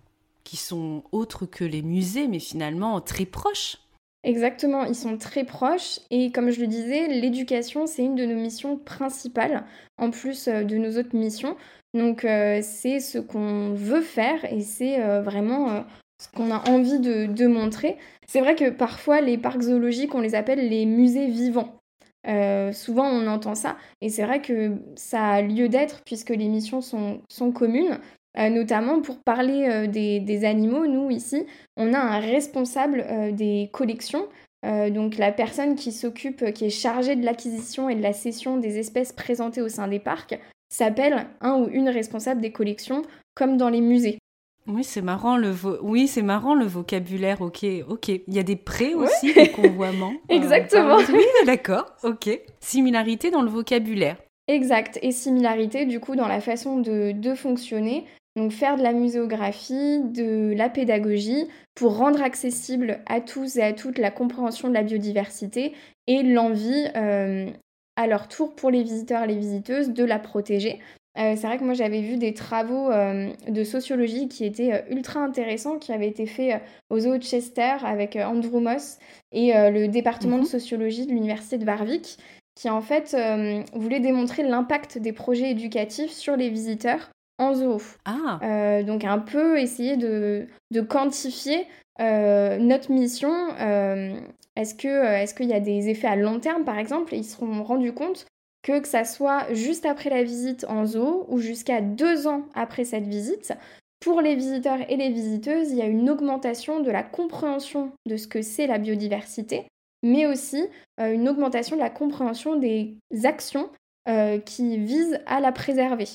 qui 0.43 0.57
sont 0.57 1.03
autres 1.11 1.45
que 1.45 1.63
les 1.63 1.83
musées, 1.83 2.27
mais 2.27 2.39
finalement 2.39 2.99
très 2.99 3.25
proches? 3.25 3.77
Exactement, 4.23 4.83
ils 4.83 4.95
sont 4.95 5.17
très 5.17 5.43
proches 5.43 5.99
et 6.09 6.31
comme 6.31 6.49
je 6.49 6.59
le 6.59 6.67
disais, 6.67 7.07
l'éducation, 7.07 7.85
c'est 7.85 8.03
une 8.03 8.15
de 8.15 8.25
nos 8.25 8.35
missions 8.35 8.77
principales, 8.77 9.63
en 9.97 10.09
plus 10.09 10.47
de 10.47 10.75
nos 10.75 10.97
autres 10.97 11.15
missions. 11.15 11.55
Donc 11.93 12.25
euh, 12.25 12.59
c'est 12.61 12.99
ce 12.99 13.17
qu'on 13.17 13.73
veut 13.73 14.01
faire 14.01 14.45
et 14.51 14.61
c'est 14.61 15.01
euh, 15.01 15.21
vraiment 15.21 15.71
euh, 15.71 15.81
ce 16.21 16.27
qu'on 16.29 16.51
a 16.51 16.69
envie 16.69 16.99
de, 16.99 17.47
montrer. 17.47 17.97
C'est 18.27 18.41
vrai 18.41 18.55
que 18.55 18.69
parfois 18.69 19.21
les 19.21 19.37
parcs 19.37 19.61
zoologiques, 19.61 20.13
on 20.15 20.21
les 20.21 20.35
appelle 20.35 20.67
les 20.67 20.85
musées 20.85 21.27
vivants. 21.27 21.73
Souvent 22.73 23.05
on 23.05 23.25
entend 23.27 23.55
ça 23.55 23.77
et 24.01 24.09
c'est 24.09 24.23
vrai 24.23 24.41
que 24.41 24.73
ça 24.95 25.23
a 25.27 25.41
lieu 25.41 25.69
d'être 25.69 26.01
puisque 26.05 26.31
les 26.31 26.49
missions 26.49 26.81
sont, 26.81 27.51
communes. 27.53 27.99
Notamment 28.37 29.01
pour 29.01 29.19
parler 29.23 29.67
euh, 29.67 29.87
des, 29.87 30.45
animaux, 30.45 30.85
nous 30.85 31.09
ici, 31.09 31.47
on 31.75 31.93
a 31.93 31.99
un 31.99 32.19
responsable 32.19 33.33
des 33.33 33.69
collections, 33.71 34.27
donc 34.63 35.17
la 35.17 35.31
personne 35.31 35.75
qui 35.75 35.91
s'occupe, 35.91 36.51
qui 36.53 36.65
est 36.65 36.69
chargée 36.69 37.15
de 37.15 37.25
l'acquisition 37.25 37.89
et 37.89 37.95
de 37.95 38.03
la 38.03 38.13
cession 38.13 38.57
des 38.57 38.77
espèces 38.77 39.13
présentées 39.13 39.61
au 39.61 39.69
sein 39.69 39.87
des 39.87 39.99
parcs, 39.99 40.37
s'appelle 40.69 41.27
un 41.41 41.55
ou 41.55 41.67
une 41.69 41.89
responsable 41.89 42.41
des 42.41 42.51
collections, 42.51 43.03
comme 43.35 43.57
dans 43.57 43.69
les 43.69 43.81
musées. 43.81 44.17
Oui, 44.67 44.83
c'est 44.83 45.01
marrant 45.01 45.37
le 45.37 45.53
oui, 45.81 46.07
c'est 46.07 46.21
marrant 46.21 46.53
le 46.53 46.65
vocabulaire. 46.65 47.41
OK, 47.41 47.65
OK. 47.87 48.09
Il 48.09 48.33
y 48.33 48.39
a 48.39 48.43
des 48.43 48.57
prêts 48.57 48.93
aussi, 48.93 49.33
des 49.33 49.49
convoiements. 49.49 50.13
Exactement. 50.29 50.97
oui, 50.97 51.23
d'accord. 51.45 51.85
OK. 52.03 52.29
Similarité 52.59 53.31
dans 53.31 53.41
le 53.41 53.49
vocabulaire. 53.49 54.17
Exact. 54.49 54.99
Et 55.01 55.11
similarité 55.11 55.85
du 55.85 55.99
coup 55.99 56.15
dans 56.15 56.27
la 56.27 56.41
façon 56.41 56.79
de, 56.79 57.13
de 57.13 57.33
fonctionner. 57.33 58.05
Donc 58.35 58.51
faire 58.51 58.77
de 58.77 58.83
la 58.83 58.93
muséographie, 58.93 59.99
de 60.03 60.53
la 60.55 60.69
pédagogie 60.69 61.47
pour 61.73 61.97
rendre 61.97 62.21
accessible 62.21 62.99
à 63.07 63.19
tous 63.19 63.57
et 63.57 63.63
à 63.63 63.73
toutes 63.73 63.97
la 63.97 64.11
compréhension 64.11 64.67
de 64.67 64.73
la 64.73 64.83
biodiversité 64.83 65.73
et 66.05 66.21
l'envie 66.21 66.87
euh, 66.95 67.49
à 67.97 68.07
leur 68.07 68.29
tour 68.29 68.55
pour 68.55 68.71
les 68.71 68.83
visiteurs 68.83 69.23
et 69.23 69.27
les 69.27 69.35
visiteuses 69.35 69.89
de 69.89 70.05
la 70.05 70.19
protéger. 70.19 70.79
Euh, 71.17 71.33
c'est 71.35 71.47
vrai 71.47 71.57
que 71.57 71.63
moi 71.63 71.73
j'avais 71.73 72.01
vu 72.01 72.17
des 72.17 72.33
travaux 72.33 72.91
euh, 72.91 73.31
de 73.47 73.63
sociologie 73.63 74.27
qui 74.27 74.45
étaient 74.45 74.73
euh, 74.73 74.81
ultra 74.91 75.19
intéressants, 75.19 75.79
qui 75.79 75.91
avaient 75.91 76.07
été 76.07 76.27
faits 76.27 76.61
aux 76.91 76.99
Zoo 76.99 77.17
de 77.17 77.23
Chester 77.23 77.75
avec 77.83 78.15
Andrew 78.15 78.59
Moss 78.59 78.99
et 79.31 79.51
le 79.53 79.87
département 79.87 80.37
de 80.37 80.41
mhm. 80.41 80.47
sociologie 80.47 81.05
de 81.05 81.11
l'université 81.11 81.57
de 81.57 81.65
Warwick, 81.65 82.17
qui 82.55 82.69
en 82.69 82.81
fait 82.81 83.15
voulait 83.73 83.99
démontrer 83.99 84.43
l'impact 84.43 84.99
des 84.99 85.11
projets 85.11 85.51
éducatifs 85.51 86.11
sur 86.11 86.37
les 86.37 86.49
visiteurs 86.49 87.09
en 87.37 87.53
zoo. 87.53 87.77
Ah. 88.05 88.81
donc 88.83 89.03
un 89.03 89.19
peu 89.19 89.59
essayer 89.59 89.97
de, 89.97 90.47
de 90.71 90.81
quantifier 90.81 91.65
notre 91.99 92.91
mission. 92.91 93.31
est-ce 94.55 94.75
qu'il 94.75 95.49
est 95.51 95.53
y 95.53 95.53
a 95.53 95.59
des 95.59 95.89
effets 95.89 96.07
à 96.07 96.15
long 96.15 96.39
terme 96.39 96.63
par 96.63 96.77
exemple? 96.77 97.13
Et 97.13 97.17
ils 97.17 97.25
se 97.25 97.37
sont 97.37 97.63
rendus 97.63 97.93
compte 97.93 98.25
que 98.63 98.79
que 98.79 98.87
ça 98.87 99.05
soit 99.05 99.53
juste 99.53 99.85
après 99.85 100.09
la 100.09 100.23
visite 100.23 100.65
en 100.67 100.85
zoo 100.85 101.25
ou 101.29 101.37
jusqu'à 101.37 101.81
deux 101.81 102.27
ans 102.27 102.43
après 102.53 102.83
cette 102.83 103.07
visite, 103.07 103.53
pour 103.99 104.21
les 104.21 104.35
visiteurs 104.35 104.79
et 104.89 104.95
les 104.95 105.09
visiteuses, 105.09 105.71
il 105.71 105.77
y 105.77 105.81
a 105.81 105.87
une 105.87 106.09
augmentation 106.09 106.81
de 106.81 106.91
la 106.91 107.03
compréhension 107.03 107.91
de 108.05 108.17
ce 108.17 108.27
que 108.27 108.41
c'est 108.41 108.67
la 108.67 108.77
biodiversité, 108.77 109.67
mais 110.03 110.25
aussi 110.25 110.63
euh, 110.99 111.13
une 111.13 111.27
augmentation 111.27 111.75
de 111.75 111.81
la 111.81 111.89
compréhension 111.89 112.57
des 112.57 112.97
actions 113.23 113.69
euh, 114.07 114.39
qui 114.39 114.77
visent 114.77 115.19
à 115.25 115.39
la 115.39 115.51
préserver. 115.51 116.07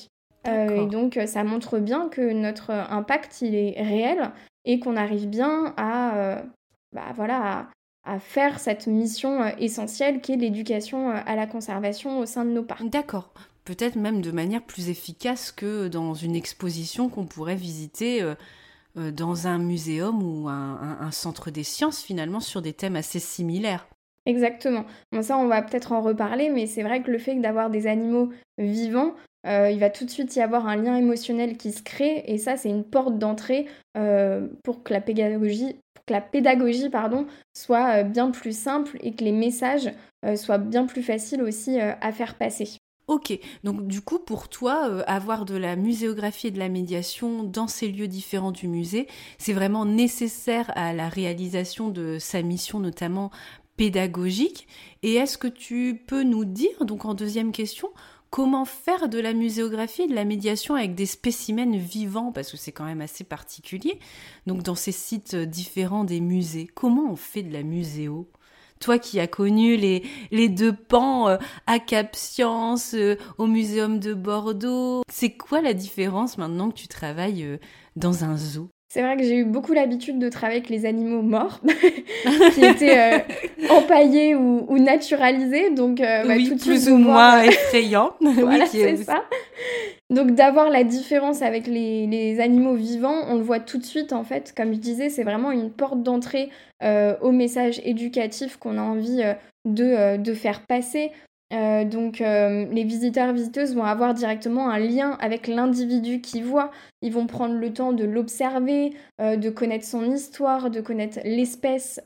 Euh, 0.47 0.83
et 0.83 0.87
donc 0.87 1.19
ça 1.25 1.43
montre 1.43 1.79
bien 1.79 2.09
que 2.09 2.33
notre 2.33 2.71
impact 2.71 3.41
il 3.41 3.55
est 3.55 3.81
réel 3.81 4.31
et 4.65 4.79
qu'on 4.79 4.97
arrive 4.97 5.27
bien 5.27 5.73
à, 5.77 6.43
bah, 6.91 7.11
voilà, 7.15 7.69
à 8.05 8.19
faire 8.19 8.59
cette 8.59 8.87
mission 8.87 9.41
euh, 9.41 9.49
essentielle 9.59 10.21
qui 10.21 10.33
est 10.33 10.37
l'éducation 10.37 11.11
euh, 11.11 11.19
à 11.25 11.35
la 11.35 11.47
conservation 11.47 12.19
au 12.19 12.25
sein 12.25 12.45
de 12.45 12.51
nos 12.51 12.63
parcs. 12.63 12.83
D'accord. 12.89 13.33
Peut-être 13.65 13.95
même 13.95 14.21
de 14.21 14.31
manière 14.31 14.61
plus 14.61 14.89
efficace 14.89 15.51
que 15.51 15.87
dans 15.87 16.13
une 16.13 16.35
exposition 16.35 17.07
qu'on 17.07 17.25
pourrait 17.25 17.55
visiter 17.55 18.21
euh, 18.21 19.11
dans 19.11 19.47
un 19.47 19.57
muséum 19.57 20.21
ou 20.21 20.49
un, 20.49 21.11
centre 21.11 21.49
des 21.49 21.63
sciences 21.63 22.01
finalement 22.01 22.41
sur 22.41 22.61
des 22.61 22.73
thèmes 22.73 22.97
assez 22.97 23.19
similaires. 23.19 23.87
Exactement. 24.25 24.83
Bon, 25.13 25.21
ça, 25.21 25.37
on 25.37 25.47
va 25.47 25.61
peut-être 25.61 25.93
en 25.93 26.01
reparler, 26.01 26.49
mais 26.49 26.67
c'est 26.67 26.83
vrai 26.83 27.01
que 27.03 27.11
le 27.11 27.17
fait 27.19 27.35
d'avoir 27.35 27.69
des 27.69 27.87
animaux 27.87 28.31
vivants, 28.57 29.13
il 29.45 29.79
va 29.79 29.89
tout 29.89 30.05
de 30.05 30.09
suite 30.09 30.35
y 30.35 30.41
avoir 30.41 30.67
un 30.67 30.75
lien 30.75 30.95
émotionnel 30.95 31.57
qui 31.57 31.71
se 31.71 31.83
crée, 31.83 32.23
et 32.27 32.37
ça, 32.37 32.57
c'est 32.57 32.69
une 32.69 32.83
porte 32.83 33.17
d'entrée 33.17 33.67
pour 34.63 34.83
que 34.83 34.93
la 34.93 35.01
pédagogie 35.01 35.75
que 36.05 36.13
la 36.13 36.21
pédagogie 36.21 36.89
soit 37.53 37.99
euh, 37.99 38.03
bien 38.03 38.31
plus 38.31 38.57
simple 38.57 38.97
et 39.01 39.13
que 39.13 39.23
les 39.23 39.31
messages 39.31 39.91
euh, 40.25 40.35
soient 40.35 40.57
bien 40.57 40.85
plus 40.85 41.03
faciles 41.03 41.41
aussi 41.41 41.79
euh, 41.79 41.93
à 42.01 42.11
faire 42.11 42.35
passer. 42.35 42.69
Ok, 43.07 43.37
donc 43.65 43.85
du 43.85 43.99
coup 43.99 44.19
pour 44.19 44.47
toi, 44.47 45.03
avoir 45.07 45.43
de 45.43 45.57
la 45.57 45.75
muséographie 45.75 46.47
et 46.47 46.51
de 46.51 46.59
la 46.59 46.69
médiation 46.69 47.43
dans 47.43 47.67
ces 47.67 47.89
lieux 47.89 48.07
différents 48.07 48.53
du 48.53 48.69
musée, 48.69 49.07
c'est 49.37 49.51
vraiment 49.51 49.83
nécessaire 49.83 50.71
à 50.75 50.93
la 50.93 51.09
réalisation 51.09 51.89
de 51.89 52.17
sa 52.17 52.41
mission 52.41 52.79
notamment 52.79 53.29
pédagogique. 53.75 54.69
Et 55.01 55.15
est-ce 55.15 55.37
que 55.37 55.49
tu 55.49 56.01
peux 56.07 56.23
nous 56.23 56.45
dire, 56.45 56.85
donc 56.85 57.03
en 57.03 57.13
deuxième 57.13 57.51
question, 57.51 57.89
comment 58.33 58.65
faire 58.65 59.09
de 59.09 59.19
la 59.19 59.31
muséographie 59.31 60.07
de 60.07 60.15
la 60.15 60.25
médiation 60.25 60.73
avec 60.73 60.95
des 60.95 61.05
spécimens 61.05 61.77
vivants, 61.77 62.31
parce 62.31 62.49
que 62.49 62.57
c'est 62.57 62.71
quand 62.71 62.83
même 62.83 63.01
assez 63.01 63.23
particulier. 63.23 63.99
Donc 64.47 64.63
dans 64.63 64.73
ces 64.73 64.91
sites 64.91 65.35
différents 65.35 66.03
des 66.03 66.19
musées, 66.19 66.67
comment 66.73 67.11
on 67.11 67.15
fait 67.15 67.43
de 67.43 67.53
la 67.53 67.61
muséo? 67.61 68.27
Toi 68.79 68.97
qui 68.97 69.19
as 69.19 69.27
connu 69.27 69.77
les, 69.77 70.01
les 70.31 70.49
deux 70.49 70.73
pans 70.73 71.27
euh, 71.27 71.37
à 71.67 71.77
Cap 71.77 72.15
Science, 72.15 72.95
euh, 72.95 73.17
au 73.37 73.45
Muséum 73.45 73.99
de 73.99 74.15
Bordeaux, 74.15 75.03
c'est 75.11 75.37
quoi 75.37 75.61
la 75.61 75.75
différence 75.75 76.39
maintenant 76.39 76.71
que 76.71 76.79
tu 76.79 76.87
travailles 76.87 77.43
euh, 77.43 77.57
dans 77.95 78.23
un 78.23 78.35
zoo? 78.35 78.67
C'est 78.93 79.01
vrai 79.01 79.17
que 79.17 79.23
j'ai 79.23 79.37
eu 79.37 79.43
beaucoup 79.43 79.73
l'habitude 79.73 80.19
de 80.19 80.29
travailler 80.29 80.59
avec 80.59 80.69
les 80.69 80.85
animaux 80.85 81.23
morts, 81.23 81.61
qui 82.53 82.63
étaient 82.63 83.15
euh, 83.15 83.17
empaillés 83.71 84.35
ou, 84.35 84.77
naturalisés, 84.77 85.71
donc 85.71 85.99
euh, 85.99 86.23
bah, 86.27 86.35
tout 86.47 86.57
plus 86.57 86.89
ou 86.89 86.97
moins 86.97 87.41
effrayant. 87.41 88.11
voilà, 88.21 88.67
c'est 88.67 88.97
ça. 88.97 89.23
Donc 90.11 90.35
d'avoir 90.35 90.69
la 90.69 90.83
différence 90.83 91.41
avec 91.41 91.65
les, 91.65 92.39
animaux 92.39 92.75
vivants, 92.75 93.19
on 93.29 93.37
le 93.37 93.41
voit 93.41 93.59
tout 93.59 93.79
de 93.79 93.83
suite 93.83 94.13
en 94.13 94.23
fait. 94.23 94.53
Comme 94.55 94.75
je 94.75 94.79
disais, 94.79 95.09
c'est 95.09 95.23
vraiment 95.23 95.49
une 95.49 95.71
porte 95.71 96.03
d'entrée 96.03 96.51
euh, 96.83 97.15
au 97.19 97.31
message 97.31 97.81
éducatif 97.83 98.57
qu'on 98.57 98.77
a 98.77 98.83
envie 98.83 99.23
de, 99.65 100.17
de, 100.17 100.33
faire 100.35 100.67
passer. 100.67 101.09
Euh, 101.53 101.85
donc 101.85 102.19
euh, 102.19 102.65
les 102.71 102.83
visiteurs 102.83 103.31
visiteuses 103.31 103.75
vont 103.75 103.83
avoir 103.83 104.13
directement 104.13 104.69
un 104.69 104.79
lien 104.79 105.17
avec 105.19 105.47
l'individu 105.47 106.19
qu'ils 106.19 106.45
voient. 106.45 106.71
Ils 107.01 107.13
vont 107.13 107.27
prendre 107.27 107.55
le 107.55 107.71
temps 107.71 107.93
de 107.93 108.03
l'observer, 108.03 108.93
euh, 109.21 109.35
de 109.35 109.49
connaître 109.49 109.85
son 109.85 110.11
histoire, 110.11 110.71
de 110.71 110.81
connaître 110.81 111.19
l'espèce 111.23 112.01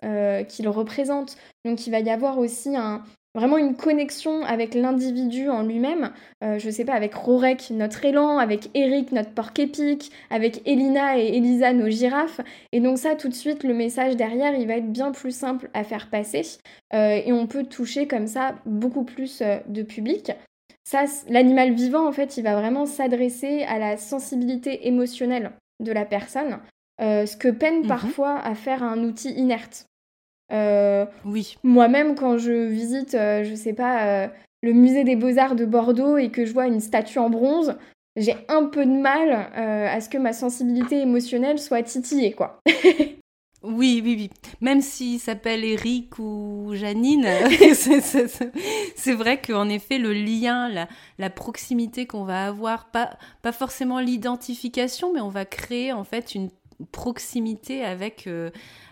qu'il 0.49 0.67
représente. 0.67 1.37
Donc 1.65 1.87
il 1.87 1.91
va 1.91 1.99
y 1.99 2.09
avoir 2.09 2.39
aussi 2.39 2.75
un, 2.75 3.03
vraiment 3.37 3.59
une 3.59 3.75
connexion 3.75 4.43
avec 4.43 4.73
l'individu 4.73 5.47
en 5.49 5.61
lui-même. 5.61 6.11
Euh, 6.43 6.57
je 6.57 6.69
sais 6.71 6.85
pas, 6.85 6.93
avec 6.93 7.13
Rorek, 7.13 7.69
notre 7.69 8.03
élan, 8.03 8.39
avec 8.39 8.69
Eric, 8.73 9.11
notre 9.11 9.29
porc 9.29 9.51
épique, 9.57 10.11
avec 10.31 10.61
Elina 10.65 11.19
et 11.19 11.37
Elisa, 11.37 11.71
nos 11.71 11.89
girafes. 11.89 12.41
Et 12.71 12.79
donc 12.79 12.97
ça, 12.97 13.15
tout 13.15 13.29
de 13.29 13.35
suite, 13.35 13.63
le 13.63 13.75
message 13.75 14.15
derrière, 14.15 14.55
il 14.55 14.67
va 14.67 14.77
être 14.77 14.91
bien 14.91 15.11
plus 15.11 15.35
simple 15.35 15.69
à 15.75 15.83
faire 15.83 16.09
passer. 16.09 16.41
Euh, 16.95 17.21
et 17.23 17.31
on 17.31 17.45
peut 17.45 17.63
toucher 17.63 18.07
comme 18.07 18.27
ça 18.27 18.55
beaucoup 18.65 19.03
plus 19.03 19.41
euh, 19.41 19.57
de 19.67 19.83
public. 19.83 20.31
Ça, 20.83 21.05
l'animal 21.29 21.73
vivant, 21.73 22.07
en 22.07 22.11
fait, 22.11 22.37
il 22.37 22.43
va 22.43 22.59
vraiment 22.59 22.85
s'adresser 22.85 23.63
à 23.63 23.77
la 23.77 23.97
sensibilité 23.97 24.87
émotionnelle 24.87 25.51
de 25.79 25.91
la 25.91 26.05
personne, 26.05 26.59
ce 26.99 27.35
que 27.35 27.49
peine 27.49 27.81
mhm. 27.81 27.87
parfois 27.87 28.39
à 28.39 28.55
faire 28.55 28.83
un 28.83 29.03
outil 29.03 29.31
inerte. 29.31 29.86
Euh, 30.51 31.05
oui. 31.25 31.57
Moi-même, 31.63 32.15
quand 32.15 32.37
je 32.37 32.67
visite, 32.67 33.15
euh, 33.15 33.43
je 33.43 33.55
sais 33.55 33.73
pas, 33.73 34.07
euh, 34.07 34.27
le 34.63 34.73
musée 34.73 35.03
des 35.03 35.15
beaux-arts 35.15 35.55
de 35.55 35.65
Bordeaux 35.65 36.17
et 36.17 36.29
que 36.29 36.45
je 36.45 36.53
vois 36.53 36.67
une 36.67 36.79
statue 36.79 37.19
en 37.19 37.29
bronze, 37.29 37.75
j'ai 38.15 38.35
un 38.47 38.65
peu 38.65 38.85
de 38.85 38.91
mal 38.91 39.31
à 39.55 40.01
ce 40.01 40.09
que 40.09 40.17
ma 40.17 40.33
sensibilité 40.33 40.99
émotionnelle 40.99 41.59
soit 41.59 41.83
titillée, 41.83 42.33
quoi. 42.33 42.59
Oui, 43.63 44.01
oui, 44.03 44.15
oui. 44.15 44.29
Même 44.61 44.81
s'il 44.81 45.19
s'appelle 45.19 45.65
Eric 45.65 46.19
ou 46.19 46.69
Janine, 46.73 47.25
c'est 48.95 49.13
vrai 49.13 49.41
qu'en 49.41 49.67
effet, 49.67 49.97
le 49.97 50.13
lien, 50.13 50.69
la, 50.69 50.87
la 51.17 51.29
proximité 51.31 52.05
qu'on 52.05 52.23
va 52.23 52.45
avoir, 52.45 52.91
pas, 52.91 53.17
pas 53.41 53.51
forcément 53.51 53.99
l'identification, 53.99 55.11
mais 55.11 55.21
on 55.21 55.29
va 55.29 55.43
créer 55.43 55.91
en 55.91 56.03
fait 56.03 56.35
une 56.35 56.49
proximité 56.91 57.83
avec, 57.83 58.29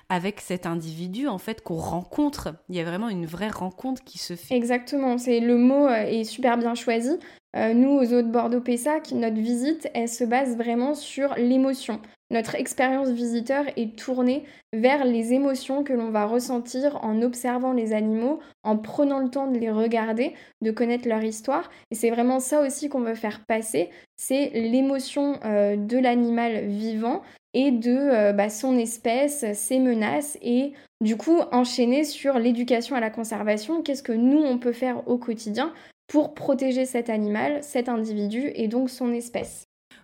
avec 0.09 0.41
cet 0.41 0.65
individu 0.65 1.27
en 1.27 1.37
fait 1.37 1.61
qu'on 1.61 1.77
rencontre. 1.77 2.55
Il 2.69 2.75
y 2.75 2.79
a 2.79 2.83
vraiment 2.83 3.09
une 3.09 3.25
vraie 3.25 3.49
rencontre 3.49 4.03
qui 4.03 4.17
se 4.17 4.35
fait. 4.35 4.55
Exactement, 4.55 5.17
c'est 5.17 5.39
le 5.39 5.57
mot 5.57 5.87
euh, 5.87 6.05
est 6.05 6.23
super 6.23 6.57
bien 6.57 6.75
choisi. 6.75 7.17
Euh, 7.55 7.73
nous, 7.73 7.89
aux 7.89 8.13
eaux 8.13 8.21
de 8.21 8.31
Bordeaux-Pessac, 8.31 9.11
notre 9.13 9.37
visite, 9.37 9.89
elle 9.93 10.09
se 10.09 10.25
base 10.25 10.57
vraiment 10.57 10.93
sur 10.93 11.33
l'émotion. 11.35 12.01
Notre 12.31 12.55
expérience 12.55 13.09
visiteur 13.09 13.65
est 13.77 13.97
tournée 13.97 14.45
vers 14.73 15.05
les 15.05 15.33
émotions 15.33 15.83
que 15.83 15.93
l'on 15.93 16.09
va 16.09 16.25
ressentir 16.25 16.97
en 17.03 17.21
observant 17.21 17.71
les 17.71 17.93
animaux, 17.93 18.39
en 18.63 18.77
prenant 18.77 19.19
le 19.19 19.29
temps 19.29 19.49
de 19.49 19.59
les 19.59 19.71
regarder, 19.71 20.33
de 20.61 20.71
connaître 20.71 21.07
leur 21.07 21.23
histoire. 21.23 21.69
Et 21.91 21.95
c'est 21.95 22.09
vraiment 22.09 22.39
ça 22.39 22.65
aussi 22.65 22.89
qu'on 22.89 23.01
veut 23.01 23.15
faire 23.15 23.45
passer, 23.45 23.91
c'est 24.17 24.49
l'émotion 24.53 25.39
euh, 25.45 25.75
de 25.75 25.97
l'animal 25.97 26.65
vivant 26.65 27.21
et 27.55 27.71
de 27.71 28.31
bah, 28.33 28.49
son 28.49 28.77
espèce, 28.77 29.45
ses 29.53 29.79
menaces 29.79 30.37
et 30.43 30.73
du 31.01 31.17
coup 31.17 31.39
enchaîner 31.51 32.03
sur 32.03 32.37
l'éducation 32.37 32.95
à 32.95 32.99
la 32.99 33.09
conservation. 33.09 33.81
Qu'est-ce 33.81 34.03
que 34.03 34.11
nous, 34.11 34.37
on 34.37 34.59
peut 34.59 34.73
faire 34.73 35.07
au 35.07 35.17
quotidien 35.17 35.73
pour 36.07 36.35
protéger 36.35 36.85
cet 36.85 37.09
animal, 37.09 37.63
cet 37.63 37.89
individu 37.89 38.51
et 38.53 38.67
donc 38.67 38.89
son 38.89 39.11
espèce? 39.13 39.63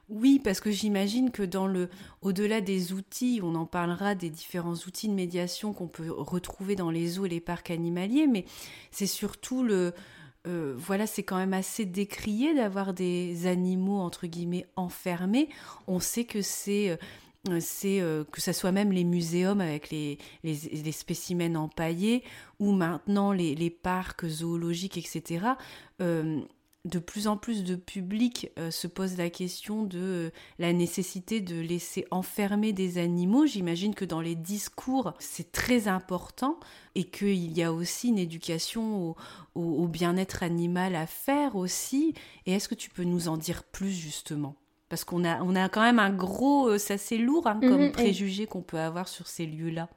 Oui, 0.10 0.40
parce 0.44 0.60
que 0.60 0.72
j'imagine 0.72 1.32
que 1.32 1.44
dans 1.44 1.68
le, 1.68 1.90
au-delà 2.22 2.60
des 2.60 2.92
outils, 2.92 3.40
on 3.44 3.56
en 3.56 3.66
parlera 3.66 4.16
des 4.16 4.30
différents 4.30 4.74
outils 4.74 5.08
de 5.08 5.14
médiation 5.14 5.72
qu'on 5.72 5.88
peut 5.88 6.12
retrouver 6.12 6.76
dans 6.76 6.92
les 6.92 7.08
zoos 7.08 7.28
et 7.28 7.30
les 7.30 7.40
parcs 7.40 7.72
animaliers, 7.72 8.28
mais 8.28 8.44
c'est 8.92 9.08
surtout 9.08 9.64
le, 9.64 9.94
euh, 10.48 10.74
voilà, 10.76 11.08
c'est 11.08 11.24
quand 11.24 11.38
même 11.38 11.54
assez 11.54 11.86
décrié 11.86 12.54
d'avoir 12.54 12.94
des 12.94 13.48
animaux 13.48 14.00
entre 14.00 14.28
guillemets 14.28 14.66
enfermés. 14.76 15.48
On 15.88 16.00
sait 16.00 16.26
que 16.26 16.42
c'est 16.42 16.90
euh, 16.90 16.98
c'est 17.60 18.02
euh, 18.02 18.24
que 18.24 18.40
ce 18.40 18.54
soit 18.54 18.72
même 18.72 18.92
les 18.92 19.04
muséums 19.04 19.62
avec 19.62 19.90
les, 19.90 20.20
les, 20.44 20.92
spécimens 20.92 21.56
empaillés 21.56 22.24
ou 22.60 22.72
maintenant 22.72 23.32
les, 23.32 23.56
les 23.56 23.70
parcs 23.70 24.28
zoologiques, 24.28 24.98
etc 24.98 25.56
de 26.86 27.00
plus 27.00 27.28
en 27.28 27.38
plus 27.38 27.64
de 27.64 27.76
public 27.76 28.52
euh, 28.58 28.72
se 28.72 28.88
pose 28.88 29.18
la 29.18 29.30
question 29.30 29.84
de 29.84 30.00
euh, 30.00 30.30
la 30.58 30.74
nécessité 30.74 31.40
de 31.40 31.60
laisser 31.60 32.06
enfermer 32.10 32.74
des 32.74 32.98
animaux. 32.98 33.46
J'imagine 33.46 33.94
que 33.94 34.06
dans 34.06 34.22
les 34.22 34.36
discours, 34.36 35.14
c'est 35.20 35.52
très 35.52 35.88
important 35.88 36.60
et 36.96 37.04
qu'il 37.04 37.56
y 37.56 37.62
a 37.62 37.72
aussi 37.72 38.10
une 38.10 38.18
éducation 38.18 39.16
au, 39.56 39.88
bien-être 39.88 40.44
animal 40.44 40.96
à 40.96 41.06
faire 41.06 41.56
aussi. 41.56 42.16
Et 42.46 42.54
est-ce 42.54 42.68
que 42.68 42.76
tu 42.76 42.90
peux 42.90 43.04
nous 43.04 43.28
en 43.28 43.38
dire 43.38 43.64
plus 43.64 43.92
justement? 43.92 44.56
Parce 44.92 45.04
qu'on 45.04 45.24
a, 45.24 45.42
on 45.42 45.56
a 45.56 45.70
quand 45.70 45.82
même 45.82 45.98
un 45.98 46.12
gros, 46.12 46.68
euh, 46.68 46.78
c'est 46.78 46.94
assez 46.94 47.18
lourd 47.18 47.48
hein, 47.48 47.60
comme 47.60 47.86
mhm, 47.86 47.92
préjugé 47.92 48.46
qu'on 48.46 48.62
peut 48.62 48.78
avoir 48.78 49.08
sur 49.08 49.26
ces 49.26 49.48
lieux-là. 49.48 49.90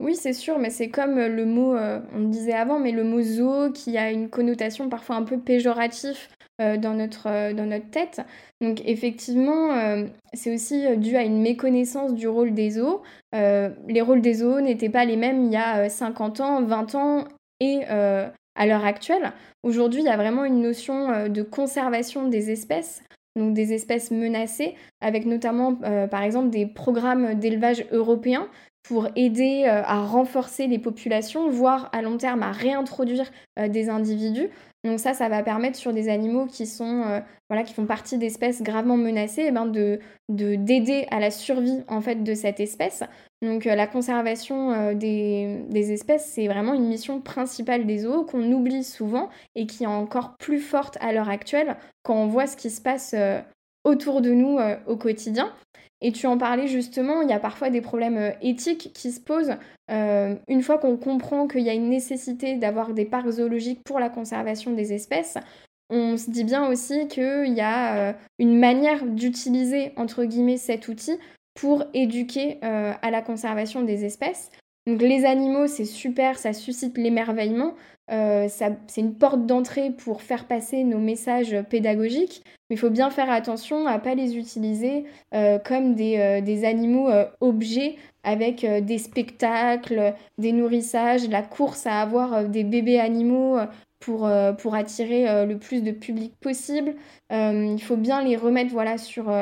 Oui, 0.00 0.16
c'est 0.16 0.32
sûr, 0.32 0.58
mais 0.58 0.70
c'est 0.70 0.88
comme 0.88 1.18
euh, 1.18 1.28
le 1.28 1.44
mot, 1.44 1.76
euh, 1.76 2.00
on 2.14 2.20
le 2.20 2.26
disait 2.28 2.54
avant, 2.54 2.78
mais 2.78 2.90
le 2.90 3.04
mot 3.04 3.20
zoo 3.20 3.70
qui 3.70 3.98
a 3.98 4.10
une 4.10 4.30
connotation 4.30 4.88
parfois 4.88 5.16
un 5.16 5.24
peu 5.24 5.38
péjorative 5.38 6.16
euh, 6.62 6.78
dans, 6.78 6.94
notre, 6.94 7.52
dans 7.52 7.66
notre 7.66 7.90
tête. 7.90 8.22
Donc 8.62 8.80
effectivement, 8.86 10.04
c'est 10.32 10.54
aussi 10.54 10.96
dû 10.96 11.16
à 11.16 11.22
une 11.22 11.40
méconnaissance 11.42 12.14
du 12.14 12.28
rôle 12.28 12.54
des 12.54 12.72
zoos. 12.72 13.02
les 13.32 14.00
rôles 14.00 14.20
des 14.20 14.34
zoos 14.34 14.60
n'étaient 14.60 14.90
pas 14.90 15.04
les 15.04 15.16
mêmes 15.16 15.44
il 15.44 15.52
y 15.52 15.56
a 15.56 15.88
50 15.88 16.40
ans, 16.40 16.62
20 16.62 16.94
ans 16.94 17.24
et 17.60 17.84
à 17.86 18.66
l'heure 18.66 18.84
actuelle. 18.84 19.32
Aujourd'hui, 19.62 20.00
il 20.00 20.06
y 20.06 20.10
a 20.10 20.18
vraiment 20.18 20.44
une 20.44 20.60
notion 20.60 21.28
de 21.28 21.42
conservation 21.42 22.28
des 22.28 22.50
espèces 22.50 23.02
donc 23.36 23.54
des 23.54 23.72
espèces 23.72 24.10
menacées, 24.10 24.74
avec 25.00 25.24
notamment 25.24 25.74
par 25.74 26.22
exemple 26.22 26.50
des 26.50 26.66
programmes 26.66 27.34
d'élevage 27.34 27.86
européens 27.92 28.48
pour 28.90 29.06
aider 29.14 29.66
euh, 29.66 29.82
à 29.84 30.04
renforcer 30.04 30.66
les 30.66 30.80
populations, 30.80 31.48
voire 31.48 31.88
à 31.92 32.02
long 32.02 32.16
terme 32.16 32.42
à 32.42 32.50
réintroduire 32.50 33.30
euh, 33.56 33.68
des 33.68 33.88
individus. 33.88 34.48
Donc 34.82 34.98
ça, 34.98 35.14
ça 35.14 35.28
va 35.28 35.44
permettre 35.44 35.76
sur 35.76 35.92
des 35.92 36.08
animaux 36.08 36.46
qui 36.46 36.66
sont 36.66 37.04
euh, 37.06 37.20
voilà 37.48 37.62
qui 37.62 37.72
font 37.72 37.86
partie 37.86 38.18
d'espèces 38.18 38.62
gravement 38.64 38.96
menacées, 38.96 39.44
eh 39.46 39.52
ben 39.52 39.66
de 39.66 40.00
d'aider 40.28 41.06
à 41.12 41.20
la 41.20 41.30
survie 41.30 41.84
en 41.86 42.00
fait 42.00 42.24
de 42.24 42.34
cette 42.34 42.58
espèce. 42.58 43.04
Donc 43.42 43.64
la 43.64 43.86
conservation 43.86 44.92
des, 44.92 45.60
des, 45.68 45.92
espèces, 45.92 46.26
c'est 46.26 46.48
vraiment 46.48 46.74
une 46.74 46.88
mission 46.88 47.20
principale 47.20 47.86
des 47.86 47.98
zoos 47.98 48.24
qu'on 48.24 48.50
oublie 48.50 48.82
souvent 48.82 49.28
et 49.54 49.66
qui 49.66 49.84
est 49.84 49.86
encore 49.86 50.36
plus 50.36 50.60
forte 50.60 50.98
à 51.00 51.12
l'heure 51.12 51.30
actuelle 51.30 51.76
quand 52.02 52.14
on 52.14 52.26
voit 52.26 52.48
ce 52.48 52.56
qui 52.56 52.70
se 52.70 52.80
passe 52.80 53.14
autour 53.84 54.20
de 54.20 54.32
nous 54.32 54.58
au 54.86 54.96
quotidien. 54.96 55.52
Et 56.02 56.12
tu 56.12 56.26
en 56.26 56.38
parlais 56.38 56.66
justement, 56.66 57.22
il 57.22 57.28
y 57.28 57.32
a 57.32 57.38
parfois 57.38 57.70
des 57.70 57.80
problèmes 57.80 58.16
euh, 58.16 58.30
éthiques 58.40 58.92
qui 58.94 59.12
se 59.12 59.20
posent 59.20 59.56
euh, 59.90 60.34
une 60.48 60.62
fois 60.62 60.78
qu'on 60.78 60.96
comprend 60.96 61.46
qu'il 61.46 61.60
y 61.60 61.68
a 61.68 61.74
une 61.74 61.90
nécessité 61.90 62.56
d'avoir 62.56 62.94
des 62.94 63.04
parcs 63.04 63.30
zoologiques 63.30 63.82
pour 63.84 64.00
la 64.00 64.08
conservation 64.08 64.72
des 64.72 64.92
espèces. 64.92 65.36
On 65.90 66.16
se 66.16 66.30
dit 66.30 66.44
bien 66.44 66.66
aussi 66.68 67.08
qu'il 67.08 67.52
y 67.52 67.60
a 67.60 67.96
euh, 67.96 68.12
une 68.38 68.58
manière 68.58 69.04
d'utiliser, 69.04 69.92
cet 70.56 70.88
outil 70.88 71.18
pour 71.54 71.84
éduquer 71.92 72.58
à 72.62 73.10
la 73.10 73.22
conservation 73.22 73.82
des 73.82 74.04
espèces. 74.04 74.50
Donc 74.90 75.02
les 75.02 75.24
animaux, 75.24 75.68
c'est 75.68 75.84
super, 75.84 76.36
ça 76.36 76.52
suscite 76.52 76.98
l'émerveillement, 76.98 77.74
euh, 78.10 78.48
c'est 78.48 79.00
une 79.00 79.14
porte 79.14 79.46
d'entrée 79.46 79.92
pour 79.92 80.20
faire 80.20 80.48
passer 80.48 80.82
nos 80.82 80.98
messages 80.98 81.56
pédagogiques, 81.70 82.42
mais 82.68 82.74
il 82.74 82.78
faut 82.78 82.90
bien 82.90 83.08
faire 83.08 83.30
attention 83.30 83.86
à 83.86 83.98
ne 83.98 84.00
pas 84.00 84.16
les 84.16 84.36
utiliser 84.36 85.04
euh, 85.32 85.60
comme 85.60 85.94
des, 85.94 86.18
euh, 86.18 86.68
animaux 86.68 87.08
objets 87.40 87.98
avec 88.24 88.66
des 88.66 88.98
spectacles, 88.98 90.12
des 90.38 90.50
nourrissages, 90.50 91.28
la 91.28 91.42
course 91.42 91.86
à 91.86 92.00
avoir 92.00 92.46
des 92.46 92.64
bébés 92.64 92.98
animaux 92.98 93.58
pour, 94.00 94.28
pour 94.58 94.74
attirer 94.74 95.46
le 95.46 95.56
plus 95.56 95.84
de 95.84 95.92
public 95.92 96.34
possible. 96.40 96.96
il 97.30 97.80
faut 97.80 97.96
bien 97.96 98.22
les 98.22 98.36
remettre 98.36 98.72
voilà, 98.72 98.98
sur 98.98 99.32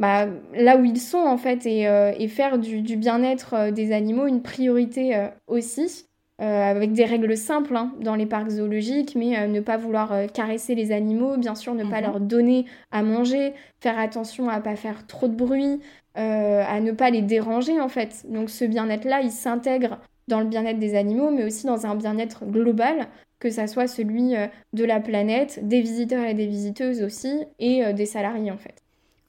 bah, 0.00 0.26
là 0.54 0.76
où 0.76 0.84
ils 0.84 0.98
sont 1.00 1.18
en 1.18 1.36
fait 1.36 1.64
et, 1.66 2.28
faire 2.28 2.58
du, 2.58 2.82
du 2.82 2.96
bien-être 2.96 3.70
des 3.70 3.92
animaux 3.92 4.26
une 4.26 4.42
priorité 4.42 5.28
aussi. 5.46 6.06
Euh, 6.40 6.70
avec 6.70 6.92
des 6.92 7.04
règles 7.04 7.36
simples 7.36 7.76
hein, 7.76 7.92
dans 8.00 8.14
les 8.14 8.24
parcs 8.24 8.48
zoologiques, 8.48 9.14
mais 9.14 9.38
euh, 9.38 9.46
ne 9.46 9.60
pas 9.60 9.76
vouloir 9.76 10.10
euh, 10.12 10.26
caresser 10.26 10.74
les 10.74 10.90
animaux, 10.90 11.36
bien 11.36 11.54
sûr 11.54 11.74
ne 11.74 11.84
pas 11.84 11.98
mhm. 11.98 12.06
leur 12.06 12.20
donner 12.20 12.64
à 12.90 13.02
manger, 13.02 13.52
faire 13.80 13.98
attention 13.98 14.48
à 14.48 14.56
ne 14.56 14.62
pas 14.62 14.74
faire 14.74 15.06
trop 15.06 15.28
de 15.28 15.34
bruit, 15.34 15.80
à 16.14 16.80
ne 16.80 16.92
pas 16.92 17.10
les 17.10 17.20
déranger 17.20 17.78
en 17.78 17.88
fait. 17.88 18.24
Donc 18.26 18.48
ce 18.48 18.64
bien-être-là, 18.64 19.20
il 19.20 19.30
s'intègre 19.30 19.98
dans 20.28 20.40
le 20.40 20.46
bien-être 20.46 20.78
des 20.78 20.94
animaux, 20.94 21.30
mais 21.30 21.44
aussi 21.44 21.66
dans 21.66 21.86
un 21.86 21.94
bien-être 21.94 22.46
global, 22.46 23.08
que 23.38 23.50
ça 23.50 23.66
soit 23.66 23.86
celui 23.86 24.34
de 24.72 24.84
la 24.84 25.00
planète, 25.00 25.60
des 25.66 25.80
visiteurs 25.80 26.24
et 26.24 26.34
des 26.34 26.46
visiteuses 26.46 27.02
aussi, 27.02 27.44
et 27.58 27.92
des 27.92 28.06
salariés 28.06 28.50
en 28.50 28.58
fait. 28.58 28.82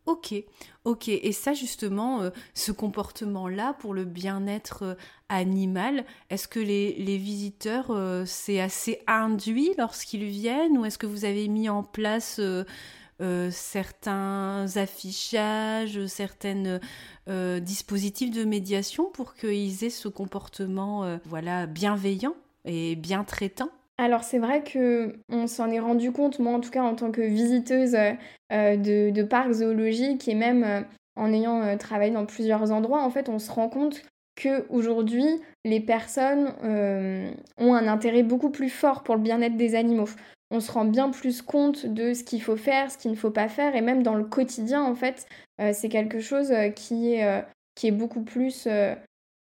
Ok, 0.07 0.33
ok. 0.83 1.09
Et 1.09 1.31
ça 1.31 1.53
justement, 1.53 2.21
euh, 2.23 2.29
ce 2.55 2.71
comportement-là 2.71 3.73
pour 3.79 3.93
le 3.93 4.03
bien-être 4.03 4.83
euh, 4.83 4.95
animal, 5.29 6.05
est-ce 6.31 6.47
que 6.47 6.59
les, 6.59 7.17
visiteurs, 7.17 7.91
euh, 7.91 8.23
c'est 8.25 8.59
assez 8.59 8.99
induit 9.05 9.71
lorsqu'ils 9.77 10.25
viennent 10.25 10.77
ou 10.77 10.85
est-ce 10.85 10.97
que 10.97 11.05
vous 11.05 11.23
avez 11.25 11.47
mis 11.47 11.69
en 11.69 11.83
place 11.83 12.41
certains 13.51 14.65
affichages, 14.77 16.07
certains 16.07 16.79
dispositifs 17.59 18.31
de 18.31 18.43
médiation 18.43 19.11
pour 19.11 19.35
qu'ils 19.35 19.83
aient 19.83 19.91
ce 19.91 20.07
comportement 20.07 21.19
voilà, 21.25 21.67
bienveillant 21.67 22.35
et 22.65 22.95
bien 22.95 23.23
traitant? 23.23 23.69
Alors 24.01 24.23
c'est 24.23 24.39
vrai 24.39 24.63
que 24.63 25.13
on 25.29 25.45
s'en 25.45 25.69
est 25.69 25.79
rendu 25.79 26.11
compte, 26.11 26.39
moi 26.39 26.53
en 26.53 26.59
tout 26.59 26.71
cas 26.71 26.81
en 26.81 26.95
tant 26.95 27.11
que 27.11 27.21
visiteuse 27.21 27.95
euh, 28.51 28.75
de, 28.75 29.21
parcs 29.21 29.53
zoologiques 29.53 30.27
et 30.27 30.33
même 30.33 30.63
euh, 30.63 30.81
en 31.15 31.31
ayant 31.31 31.61
euh, 31.61 31.77
travaillé 31.77 32.11
dans 32.11 32.25
plusieurs 32.25 32.71
endroits, 32.71 33.03
en 33.03 33.11
fait 33.11 33.29
on 33.29 33.37
se 33.37 33.51
rend 33.51 33.69
compte 33.69 34.01
que 34.35 34.65
aujourd'hui 34.69 35.27
les 35.65 35.79
personnes 35.79 36.51
ont 37.59 37.75
un 37.75 37.87
intérêt 37.87 38.23
beaucoup 38.23 38.49
plus 38.49 38.69
fort 38.69 39.03
pour 39.03 39.15
le 39.15 39.21
bien-être 39.21 39.55
des 39.55 39.75
animaux. 39.75 40.09
On 40.49 40.59
se 40.59 40.71
rend 40.71 40.85
bien 40.85 41.11
plus 41.11 41.43
compte 41.43 41.85
de 41.85 42.15
ce 42.15 42.23
qu'il 42.23 42.41
faut 42.41 42.57
faire, 42.57 42.91
ce 42.91 42.97
qu'il 42.97 43.11
ne 43.11 43.15
faut 43.15 43.29
pas 43.29 43.49
faire, 43.49 43.75
et 43.75 43.81
même 43.81 44.01
dans 44.01 44.15
le 44.15 44.23
quotidien 44.23 44.81
en 44.81 44.95
fait, 44.95 45.27
c'est 45.73 45.89
quelque 45.89 46.21
chose 46.21 46.51
qui 46.75 47.13
est, 47.13 47.43
qui 47.75 47.87
est 47.87 47.91
beaucoup 47.91 48.23
plus 48.23 48.67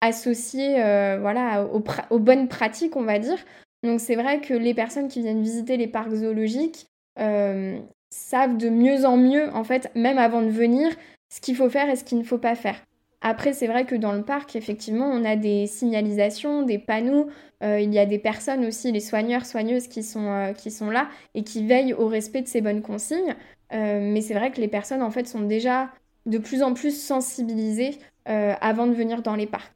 associé 0.01 0.75
voilà, 1.19 1.65
aux 1.65 2.19
bonnes 2.19 2.47
pratiques, 2.47 2.95
on 2.95 3.03
va 3.03 3.17
dire. 3.17 3.39
Donc 3.83 3.99
c'est 3.99 4.15
vrai 4.15 4.39
que 4.39 4.53
les 4.53 4.73
personnes 4.73 5.09
qui 5.09 5.21
viennent 5.21 5.43
visiter 5.43 5.77
les 5.77 5.87
parcs 5.87 6.13
zoologiques 6.13 6.87
euh, 7.19 7.77
savent 8.09 8.57
de 8.57 8.69
mieux 8.69 9.05
en 9.05 9.17
mieux, 9.17 9.49
en 9.53 9.63
fait, 9.63 9.91
même 9.95 10.17
avant 10.17 10.41
de 10.41 10.49
venir, 10.49 10.89
ce 11.29 11.41
qu'il 11.41 11.55
faut 11.55 11.69
faire 11.69 11.89
et 11.89 11.95
ce 11.95 12.03
qu'il 12.03 12.17
ne 12.17 12.23
faut 12.23 12.37
pas 12.37 12.55
faire. 12.55 12.77
Après, 13.21 13.53
c'est 13.53 13.67
vrai 13.67 13.85
que 13.85 13.95
dans 13.95 14.11
le 14.11 14.23
parc, 14.23 14.55
effectivement, 14.55 15.09
on 15.09 15.23
a 15.23 15.35
des 15.35 15.67
signalisations, 15.67 16.63
des 16.63 16.77
panneaux. 16.77 17.27
Euh, 17.63 17.79
il 17.79 17.93
y 17.93 17.99
a 17.99 18.05
des 18.05 18.19
personnes 18.19 18.65
aussi, 18.65 18.91
les 18.91 18.99
soigneurs, 18.99 19.45
soigneuses 19.45 19.87
qui 19.87 20.03
sont, 20.03 20.27
euh, 20.27 20.53
qui 20.53 20.71
sont 20.71 20.89
là 20.89 21.09
et 21.33 21.43
qui 21.43 21.65
veillent 21.65 21.93
au 21.93 22.07
respect 22.07 22.41
de 22.41 22.47
ces 22.47 22.61
bonnes 22.61 22.81
consignes. 22.81 23.35
mais 23.71 24.21
c'est 24.21 24.35
vrai 24.35 24.51
que 24.51 24.61
les 24.61 24.67
personnes, 24.67 25.01
en 25.01 25.09
fait, 25.09 25.27
sont 25.27 25.41
déjà 25.41 25.89
de 26.25 26.37
plus 26.37 26.61
en 26.63 26.73
plus 26.73 26.95
sensibilisées 26.95 27.97
avant 28.25 28.85
de 28.87 28.93
venir 28.93 29.23
dans 29.23 29.35
les 29.35 29.47
parcs. 29.47 29.73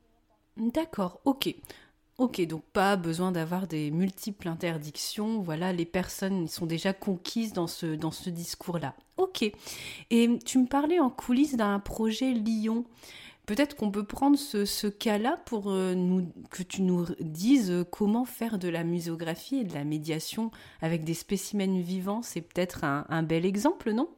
D'accord, 0.58 1.20
ok. 1.26 1.56
Ok, 2.18 2.42
donc 2.48 2.64
pas 2.74 2.96
besoin 2.96 3.32
d'avoir 3.32 3.68
des 3.68 3.92
multiples 3.92 4.48
interdictions. 4.48 5.40
Voilà, 5.40 5.72
les 5.72 5.86
personnes 5.86 6.48
sont 6.48 6.66
déjà 6.66 6.92
conquises 6.92 7.54
dans 7.54 7.68
ce, 7.68 7.86
dans 7.86 8.10
ce 8.10 8.32
discours-là. 8.32 8.96
Ok. 9.18 9.44
Et 10.10 10.40
tu 10.44 10.58
me 10.58 10.66
parlais 10.66 11.00
en 11.00 11.12
coulisses 11.12 11.56
d'un 11.56 11.80
projet 11.80 12.34
Lyon. 12.34 12.86
Peut-être 13.46 13.76
qu'on 13.76 13.92
peut 13.92 14.04
prendre 14.04 14.38
ce, 14.38 14.88
cas-là 14.88 15.40
pour 15.46 15.70
euh, 15.70 15.94
nous, 15.94 16.28
que 16.50 16.64
tu 16.64 16.82
nous 16.82 17.06
dises 17.20 17.86
comment 17.92 18.26
faire 18.26 18.58
de 18.58 18.68
la 18.68 18.84
muséographie 18.84 19.58
et 19.58 19.64
de 19.64 19.76
la 19.76 19.84
médiation 19.84 20.50
avec 20.82 21.04
des 21.04 21.14
spécimens 21.14 21.82
vivants. 21.82 22.24
C'est 22.24 22.42
peut-être 22.42 22.84
un 22.84 23.24
bel 23.24 23.46
exemple, 23.46 23.92
non? 23.92 24.10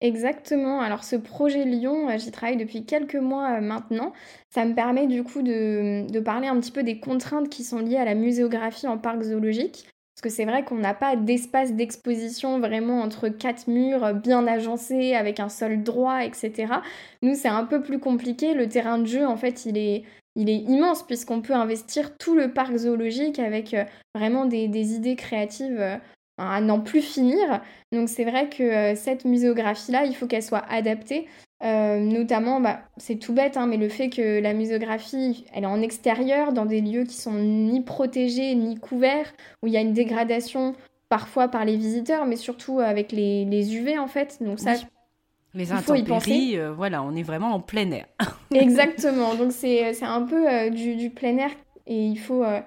Exactement. 0.00 0.80
Alors 0.80 1.04
ce 1.04 1.16
projet 1.16 1.64
Lyon, 1.64 2.08
j'y 2.18 2.30
travaille 2.30 2.56
depuis 2.56 2.84
quelques 2.84 3.14
mois 3.14 3.60
maintenant. 3.60 4.12
Ça 4.50 4.64
me 4.64 4.74
permet 4.74 5.06
du 5.06 5.22
coup 5.24 5.42
de, 5.42 6.10
de, 6.10 6.20
parler 6.20 6.48
un 6.48 6.60
petit 6.60 6.72
peu 6.72 6.82
des 6.82 7.00
contraintes 7.00 7.48
qui 7.48 7.64
sont 7.64 7.78
liées 7.78 7.96
à 7.96 8.04
la 8.04 8.14
muséographie 8.14 8.86
en 8.86 8.98
parc 8.98 9.22
zoologique. 9.22 9.86
Parce 10.14 10.22
que 10.22 10.28
c'est 10.28 10.44
vrai 10.44 10.64
qu'on 10.64 10.76
n'a 10.76 10.94
pas 10.94 11.16
d'espace 11.16 11.72
d'exposition 11.72 12.60
vraiment 12.60 13.00
entre 13.00 13.28
quatre 13.28 13.66
murs 13.66 14.14
bien 14.14 14.46
agencés 14.46 15.14
avec 15.14 15.40
un 15.40 15.48
sol 15.48 15.82
droit, 15.82 16.24
etc. 16.24 16.74
Nous, 17.22 17.34
c'est 17.34 17.48
un 17.48 17.64
peu 17.64 17.82
plus 17.82 17.98
compliqué. 17.98 18.54
Le 18.54 18.68
terrain 18.68 18.98
de 18.98 19.06
jeu, 19.06 19.26
en 19.26 19.36
fait, 19.36 19.66
il 19.66 19.76
est, 19.76 20.04
immense 20.36 21.04
puisqu'on 21.04 21.42
peut 21.42 21.52
investir 21.54 22.16
tout 22.16 22.36
le 22.36 22.52
parc 22.52 22.76
zoologique 22.76 23.40
avec 23.40 23.74
euh, 23.74 23.84
vraiment 24.14 24.44
des, 24.44 24.94
idées 24.94 25.16
créatives 25.16 25.80
euh, 25.80 25.96
à 26.38 26.60
n'en 26.60 26.80
plus 26.80 27.02
finir. 27.02 27.60
Donc 27.92 28.08
c'est 28.08 28.24
vrai 28.24 28.48
que 28.48 28.62
euh, 28.62 28.94
cette 28.94 29.24
muséographie-là, 29.24 30.04
il 30.04 30.14
faut 30.14 30.26
qu'elle 30.26 30.42
soit 30.42 30.64
adaptée. 30.68 31.26
notamment, 31.62 32.60
bah, 32.60 32.80
c'est 32.96 33.16
tout 33.16 33.32
bête, 33.32 33.56
hein, 33.56 33.66
mais 33.66 33.76
le 33.76 33.88
fait 33.88 34.10
que 34.10 34.40
la 34.40 34.52
muséographie, 34.52 35.46
elle 35.54 35.64
est 35.64 35.66
en 35.66 35.80
extérieur, 35.80 36.52
dans 36.52 36.66
des 36.66 36.80
lieux 36.80 37.04
qui 37.04 37.16
sont 37.16 37.32
ni 37.32 37.80
protégés 37.80 38.54
ni 38.54 38.78
couverts, 38.78 39.32
où 39.62 39.66
il 39.66 39.72
y 39.72 39.76
a 39.76 39.80
une 39.80 39.94
dégradation 39.94 40.74
parfois 41.08 41.48
par 41.48 41.64
les 41.64 41.76
visiteurs, 41.76 42.26
mais 42.26 42.36
surtout 42.36 42.80
avec 42.80 43.12
les, 43.12 43.44
les 43.44 43.76
UV 43.76 43.98
en 43.98 44.08
fait. 44.08 44.38
Donc 44.42 44.58
ça, 44.60 44.74
les 45.54 45.70
intempéries, 45.70 46.58
euh, 46.58 46.72
voilà, 46.72 47.02
on 47.02 47.14
est 47.14 47.22
vraiment 47.22 47.54
en 47.54 47.60
plein 47.60 47.90
air. 47.92 48.06
Exactement, 48.52 49.34
donc 49.34 49.52
c'est 49.52 50.02
un 50.02 50.22
peu 50.22 50.48
euh, 50.48 50.70
du, 50.70 51.10
plein 51.10 51.36
air 51.38 51.50
et 51.86 52.06
il 52.06 52.18
faut, 52.18 52.42
euh, 52.42 52.60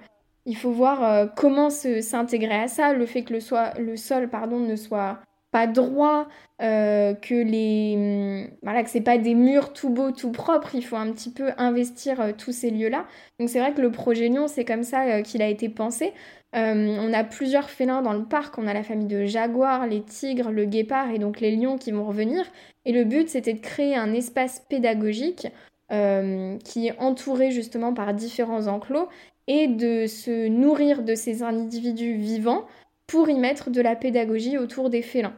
il 0.48 0.56
faut 0.56 0.72
voir 0.72 1.32
comment 1.36 1.70
s'intégrer 1.70 2.62
à 2.62 2.68
ça, 2.68 2.92
le 2.92 3.06
fait 3.06 3.22
que 3.22 3.34
le, 3.34 3.96
sol 3.96 4.28
pardon, 4.28 4.58
ne 4.58 4.74
soit 4.74 5.20
pas 5.50 5.66
droit, 5.66 6.26
que 6.58 7.42
les 7.42 7.94
hum, 7.96 8.50
voilà 8.62 8.82
que 8.82 8.98
pas 8.98 9.18
des 9.18 9.34
murs 9.34 9.72
tout 9.72 9.90
beaux, 9.90 10.10
tout 10.10 10.32
propres, 10.32 10.74
il 10.74 10.82
faut 10.82 10.96
un 10.96 11.12
petit 11.12 11.30
peu 11.30 11.50
investir 11.58 12.34
tous 12.36 12.52
ces 12.52 12.70
lieux-là. 12.70 13.06
Donc 13.38 13.48
c'est 13.48 13.60
vrai 13.60 13.72
que 13.72 13.80
le 13.80 13.92
projet 13.92 14.28
Lyon, 14.28 14.48
c'est 14.48 14.64
comme 14.64 14.82
ça 14.82 15.22
qu'il 15.22 15.42
a 15.42 15.48
été 15.48 15.68
pensé. 15.68 16.12
Euh, 16.56 16.96
on 17.00 17.12
a 17.12 17.24
plusieurs 17.24 17.68
félins 17.68 18.02
dans 18.02 18.12
le 18.12 18.24
parc. 18.24 18.58
On 18.58 18.66
a 18.66 18.74
la 18.74 18.82
famille 18.82 19.06
de 19.06 19.24
jaguars, 19.24 19.86
les 19.86 20.02
tigres, 20.02 20.50
le 20.50 20.64
guépard 20.64 21.10
et 21.10 21.18
donc 21.18 21.40
les 21.40 21.54
lions 21.54 21.76
qui 21.78 21.92
vont 21.92 22.06
revenir. 22.06 22.44
Et 22.84 22.92
le 22.92 23.04
but, 23.04 23.28
c'était 23.28 23.52
de 23.52 23.60
créer 23.60 23.96
un 23.96 24.14
espace 24.14 24.62
pédagogique 24.68 25.48
euh, 25.92 26.56
qui 26.58 26.86
est 26.86 26.98
entouré 26.98 27.50
justement 27.50 27.92
par 27.92 28.14
différents 28.14 28.66
enclos 28.66 29.08
et 29.48 29.66
de 29.66 30.06
se 30.06 30.46
nourrir 30.46 31.02
de 31.02 31.16
ces 31.16 31.42
individus 31.42 32.14
vivants 32.14 32.66
pour 33.08 33.28
y 33.28 33.38
mettre 33.38 33.70
de 33.70 33.80
la 33.80 33.96
pédagogie 33.96 34.58
autour 34.58 34.90
des 34.90 35.02
félins. 35.02 35.34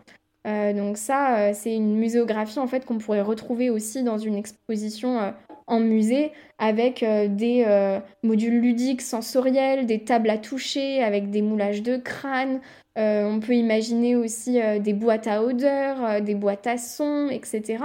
Euh, 0.47 0.75
donc 0.75 0.99
ça, 0.99 1.55
c'est 1.55 1.75
une 1.75 1.97
muséographie 1.97 2.59
en 2.59 2.67
fait 2.67 2.85
qu'on 2.85 2.99
pourrait 2.99 3.23
retrouver 3.23 3.71
aussi 3.71 4.03
dans 4.03 4.19
une 4.19 4.35
exposition 4.35 5.33
en 5.71 5.81
musée 5.81 6.33
avec 6.59 7.03
euh, 7.03 7.29
des 7.29 7.65
euh, 7.67 8.01
modules 8.23 8.61
ludiques 8.61 9.01
sensoriels, 9.01 9.87
des 9.87 10.01
tables 10.01 10.29
à 10.29 10.37
toucher 10.37 11.03
avec 11.03 11.31
des 11.31 11.43
moulages 11.43 11.83
de 11.83 11.97
crâne. 11.97 12.61
Euh, 12.99 13.25
on 13.25 13.41
peut 13.41 13.55
imaginer 13.55 14.17
aussi 14.17 14.59
des 14.81 14.93
boîtes 14.93 15.29
à 15.29 15.43
odeur, 15.43 16.21
des 16.21 16.35
boîtes 16.35 16.67
à 16.67 16.77
son, 16.77 17.29
etc. 17.31 17.85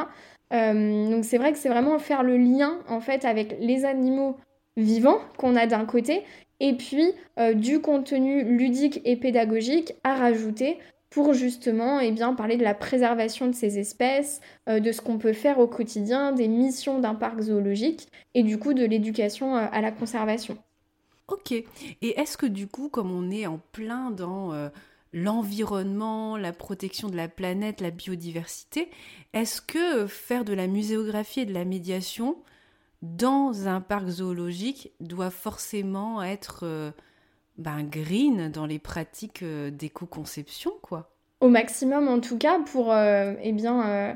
donc 0.51 1.23
c'est 1.23 1.37
vrai 1.37 1.51
que 1.51 1.57
c'est 1.59 1.69
vraiment 1.69 1.99
faire 1.99 2.23
le 2.23 2.37
lien 2.37 2.79
en 2.89 2.99
fait 2.99 3.23
avec 3.23 3.55
les 3.59 3.85
animaux 3.85 4.35
vivants 4.77 5.19
qu'on 5.37 5.55
a 5.55 5.67
d'un 5.67 5.85
côté 5.85 6.23
et 6.59 6.73
puis 6.73 7.11
du 7.55 7.81
contenu 7.81 8.43
ludique 8.57 9.01
et 9.03 9.17
pédagogique 9.17 9.93
à 10.03 10.15
rajouter 10.15 10.77
pour 11.15 11.33
justement 11.33 12.01
eh 12.01 12.11
bien, 12.11 12.33
parler 12.33 12.57
de 12.57 12.63
la 12.63 12.73
préservation 12.73 13.47
de 13.47 13.53
ces 13.53 13.79
espèces, 13.79 14.41
euh, 14.67 14.81
de 14.81 14.91
ce 14.91 14.99
qu'on 14.99 15.17
peut 15.17 15.31
faire 15.31 15.59
au 15.59 15.67
quotidien, 15.67 16.33
des 16.33 16.49
missions 16.49 16.99
d'un 16.99 17.15
parc 17.15 17.39
zoologique 17.39 18.09
et 18.33 18.43
du 18.43 18.59
coup 18.59 18.73
de 18.73 18.83
l'éducation 18.83 19.55
euh, 19.55 19.65
à 19.71 19.79
la 19.79 19.93
conservation. 19.93 20.57
Ok. 21.29 21.53
Et 21.53 21.65
est-ce 22.01 22.37
que 22.37 22.45
du 22.45 22.67
coup, 22.67 22.89
comme 22.89 23.11
on 23.11 23.31
est 23.31 23.47
en 23.47 23.61
plein 23.71 24.11
dans 24.11 24.51
euh, 24.51 24.67
l'environnement, 25.13 26.35
la 26.35 26.51
protection 26.51 27.07
de 27.07 27.15
la 27.15 27.29
planète, 27.29 27.79
la 27.79 27.91
biodiversité, 27.91 28.89
est-ce 29.31 29.61
que 29.61 30.07
faire 30.07 30.43
de 30.43 30.53
la 30.53 30.67
muséographie 30.67 31.39
et 31.39 31.45
de 31.45 31.53
la 31.53 31.63
médiation 31.63 32.35
dans 33.05 33.67
un 33.67 33.81
parc 33.81 34.07
zoologique 34.07 34.91
doit 34.99 35.29
forcément 35.29 36.23
être 36.23 36.93
ben, 37.57 37.83
green 37.83 38.49
dans 38.51 38.65
les 38.65 38.79
pratiques 38.79 39.43
euh, 39.43 39.71
d'éco-conception, 39.71 40.71
quoi. 40.81 41.11
Au 41.41 41.49
maximum, 41.49 42.07
en 42.07 42.19
tout 42.19 42.37
cas, 42.37 42.59
pour 42.59 42.91
euh, 42.91 43.33
eh 43.41 43.51
bien, 43.51 43.87
euh, 43.87 44.13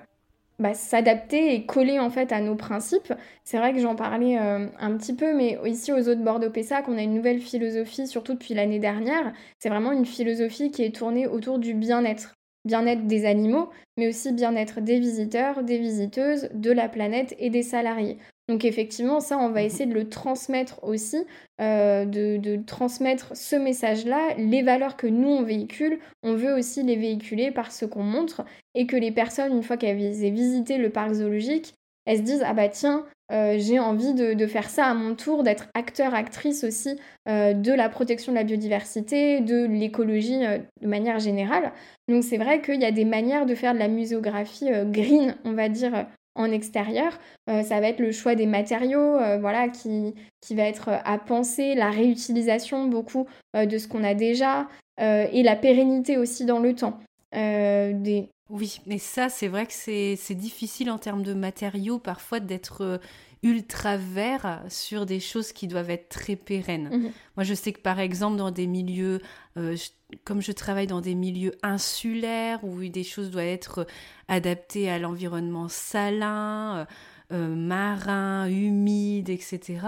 bah, 0.57 0.73
s'adapter 0.73 1.53
et 1.53 1.65
coller 1.65 1.99
en 1.99 2.09
fait 2.09 2.31
à 2.31 2.41
nos 2.41 2.55
principes. 2.55 3.13
C'est 3.43 3.57
vrai 3.57 3.73
que 3.73 3.79
j'en 3.79 3.95
parlais 3.95 4.37
un 4.37 4.97
petit 4.97 5.13
peu, 5.13 5.33
mais 5.33 5.59
ici 5.65 5.91
aux 5.91 6.07
autres 6.09 6.23
Bordeaux 6.23 6.49
Pessac, 6.49 6.87
on 6.87 6.97
a 6.97 7.01
une 7.01 7.13
nouvelle 7.13 7.39
philosophie, 7.39 8.07
surtout 8.07 8.33
depuis 8.33 8.53
l'année 8.53 8.79
dernière. 8.79 9.33
C'est 9.59 9.69
vraiment 9.69 9.91
une 9.91 10.05
philosophie 10.05 10.71
qui 10.71 10.83
est 10.83 10.95
tournée 10.95 11.27
autour 11.27 11.59
du 11.59 11.73
bien-être. 11.73 12.35
Bien-être 12.65 13.05
des 13.07 13.25
animaux, 13.25 13.69
mais 13.97 14.09
aussi 14.09 14.33
bien-être 14.33 14.81
des 14.81 14.99
visiteurs, 14.99 15.63
des 15.63 15.77
visiteuses, 15.77 16.49
de 16.53 16.71
la 16.71 16.89
planète 16.89 17.35
et 17.39 17.49
des 17.49 17.63
salariés. 17.63 18.17
Donc 18.49 18.65
effectivement, 18.65 19.19
ça, 19.19 19.37
on 19.37 19.49
va 19.49 19.59
mhm. 19.59 19.65
essayer 19.67 19.85
de 19.85 19.93
le 19.93 20.09
transmettre 20.09 20.83
aussi, 20.83 21.23
euh, 21.61 22.03
de, 22.03 22.57
transmettre 22.65 23.37
ce 23.37 23.55
message-là, 23.55 24.33
les 24.37 24.63
valeurs 24.63 24.97
que 24.97 25.05
nous, 25.05 25.29
on 25.29 25.43
véhicule, 25.43 25.99
on 26.23 26.33
veut 26.33 26.55
aussi 26.55 26.81
les 26.81 26.95
véhiculer 26.95 27.51
par 27.51 27.71
ce 27.71 27.85
qu'on 27.85 28.01
montre, 28.01 28.43
et 28.73 28.87
que 28.87 28.97
les 28.97 29.11
personnes, 29.11 29.55
une 29.55 29.61
fois 29.61 29.77
qu'elles 29.77 30.01
aient 30.01 30.31
visité 30.31 30.79
le 30.79 30.89
parc 30.89 31.13
zoologique, 31.13 31.75
elles 32.05 32.17
se 32.17 32.23
disent, 32.23 32.43
ah 32.43 32.55
bah 32.55 32.69
tiens, 32.69 33.05
euh, 33.31 33.57
j'ai 33.59 33.77
envie 33.77 34.15
de, 34.15 34.47
faire 34.47 34.67
ça 34.67 34.87
à 34.87 34.95
mon 34.95 35.13
tour, 35.13 35.43
d'être 35.43 35.67
acteur, 35.75 36.15
actrice 36.15 36.63
aussi 36.63 36.99
euh, 37.27 37.53
de 37.53 37.71
la 37.71 37.87
protection 37.87 38.31
de 38.31 38.37
la 38.37 38.43
biodiversité, 38.43 39.41
de 39.41 39.65
l'écologie 39.67 40.39
de 40.81 40.87
manière 40.87 41.19
générale. 41.19 41.71
Donc 42.07 42.23
c'est 42.23 42.37
vrai 42.37 42.63
qu'il 42.63 42.81
y 42.81 42.85
a 42.85 42.91
des 42.91 43.05
manières 43.05 43.45
de 43.45 43.53
faire 43.53 43.75
de 43.75 43.79
la 43.79 43.89
muséographie 43.89 44.69
green, 44.85 45.35
on 45.45 45.51
va 45.51 45.69
dire, 45.69 46.07
en 46.39 46.51
extérieur. 46.51 47.19
Euh, 47.49 47.61
ça 47.63 47.79
va 47.79 47.89
être 47.89 47.99
le 47.99 48.11
choix 48.11 48.33
des 48.33 48.45
matériaux, 48.45 49.17
euh, 49.17 49.37
voilà, 49.37 49.67
qui, 49.67 50.15
qui 50.41 50.55
va 50.55 50.63
être 50.63 50.89
à 50.89 51.17
penser, 51.19 51.75
la 51.75 51.91
réutilisation 51.91 52.87
beaucoup 52.87 53.27
euh, 53.55 53.65
de 53.65 53.77
ce 53.77 53.87
qu'on 53.87 54.03
a 54.03 54.13
déjà 54.13 54.67
et 55.01 55.43
la 55.43 55.55
pérennité 55.55 56.17
aussi 56.17 56.43
dans 56.43 56.59
le 56.59 56.75
temps. 56.75 56.99
Des... 57.31 58.27
Oui, 58.49 58.81
mais 58.85 58.97
ça, 58.97 59.29
c'est 59.29 59.47
vrai 59.47 59.65
que 59.65 59.71
c'est 59.71 60.35
difficile 60.35 60.91
en 60.91 60.97
termes 60.97 61.23
de 61.23 61.33
matériaux 61.33 61.99
parfois 61.99 62.41
d'être 62.41 62.99
ultra 63.43 63.97
vert 63.97 64.61
sur 64.69 65.05
des 65.05 65.19
choses 65.19 65.53
qui 65.53 65.67
doivent 65.67 65.89
être 65.89 66.09
très 66.09 66.35
pérennes. 66.35 66.89
Mhm. 66.91 67.11
Moi, 67.37 67.43
je 67.43 67.53
sais 67.53 67.71
que 67.71 67.79
par 67.79 67.99
exemple, 67.99 68.37
dans 68.37 68.51
des 68.51 68.67
milieux, 68.67 69.21
euh, 69.57 69.77
comme 70.25 70.41
je 70.41 70.51
travaille 70.51 70.87
dans 70.87 71.01
des 71.01 71.15
milieux 71.15 71.53
insulaires 71.63 72.63
où 72.63 72.85
des 72.87 73.03
choses 73.03 73.31
doivent 73.31 73.45
être 73.45 73.87
adaptées 74.27 74.89
à 74.89 74.99
l'environnement 74.99 75.69
salin, 75.69 76.79
euh, 76.79 76.85
euh, 77.31 77.47
marins, 77.47 78.47
humides, 78.49 79.29
etc. 79.29 79.79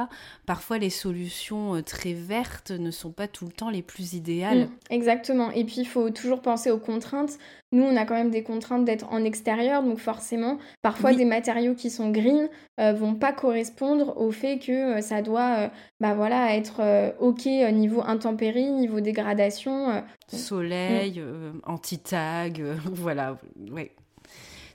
Parfois, 0.46 0.78
les 0.78 0.92
solutions 0.92 1.76
euh, 1.76 1.82
très 1.82 2.14
vertes 2.14 2.70
ne 2.70 2.92
sont 2.92 3.12
pas 3.12 3.28
tout 3.28 3.46
le 3.46 3.52
temps 3.52 3.72
les 3.72 3.82
plus 3.82 4.14
idéales. 4.14 4.66
Mm, 4.66 4.70
exactement. 4.92 5.52
Et 5.52 5.64
puis, 5.64 5.78
il 5.80 5.86
faut 5.86 6.12
toujours 6.12 6.42
penser 6.42 6.70
aux 6.70 6.78
contraintes. 6.78 7.40
Nous, 7.72 7.82
on 7.82 7.98
a 7.98 8.06
quand 8.06 8.14
même 8.14 8.30
des 8.30 8.44
contraintes 8.44 8.86
d'être 8.86 9.12
en 9.12 9.24
extérieur, 9.24 9.82
donc 9.82 9.98
forcément, 9.98 10.60
parfois 10.84 11.14
des 11.14 11.26
matériaux 11.26 11.74
qui 11.74 11.90
sont 11.90 12.12
green 12.12 12.48
euh, 12.80 12.94
vont 12.94 13.16
pas 13.16 13.34
correspondre 13.34 14.18
au 14.18 14.32
fait 14.32 14.60
que 14.60 15.02
ça 15.02 15.22
doit, 15.22 15.72
bah 16.02 16.14
voilà, 16.14 16.56
être 16.56 16.82
ok 17.20 17.46
niveau 17.46 18.02
intempérie, 18.06 18.70
niveau 18.70 19.00
dégradation. 19.00 20.04
Soleil, 20.28 21.24
anti-tag, 21.64 22.62
voilà, 22.92 23.38
ouais. 23.72 23.92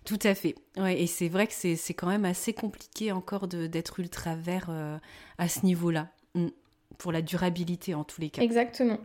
Tout 0.07 0.21
à 0.23 0.35
fait. 0.37 0.55
Ouais, 0.79 1.03
et 1.03 1.09
c'est 1.09 1.29
vrai 1.29 1.49
que 1.49 1.53
c'est 1.53 1.95
quand 1.95 2.07
même 2.07 2.25
assez 2.25 2.53
compliqué 2.53 3.11
encore 3.11 3.49
d'être 3.49 3.99
ultra 3.99 4.37
vert 4.37 4.69
euh, 4.71 4.97
à 5.37 5.49
ce 5.49 5.66
niveau-là, 5.66 6.09
mm. 6.37 6.47
pour 6.97 7.11
la 7.11 7.23
durabilité 7.23 7.92
en 7.92 8.05
tous 8.05 8.21
les 8.21 8.31
cas. 8.31 8.40
Exactement. 8.40 8.99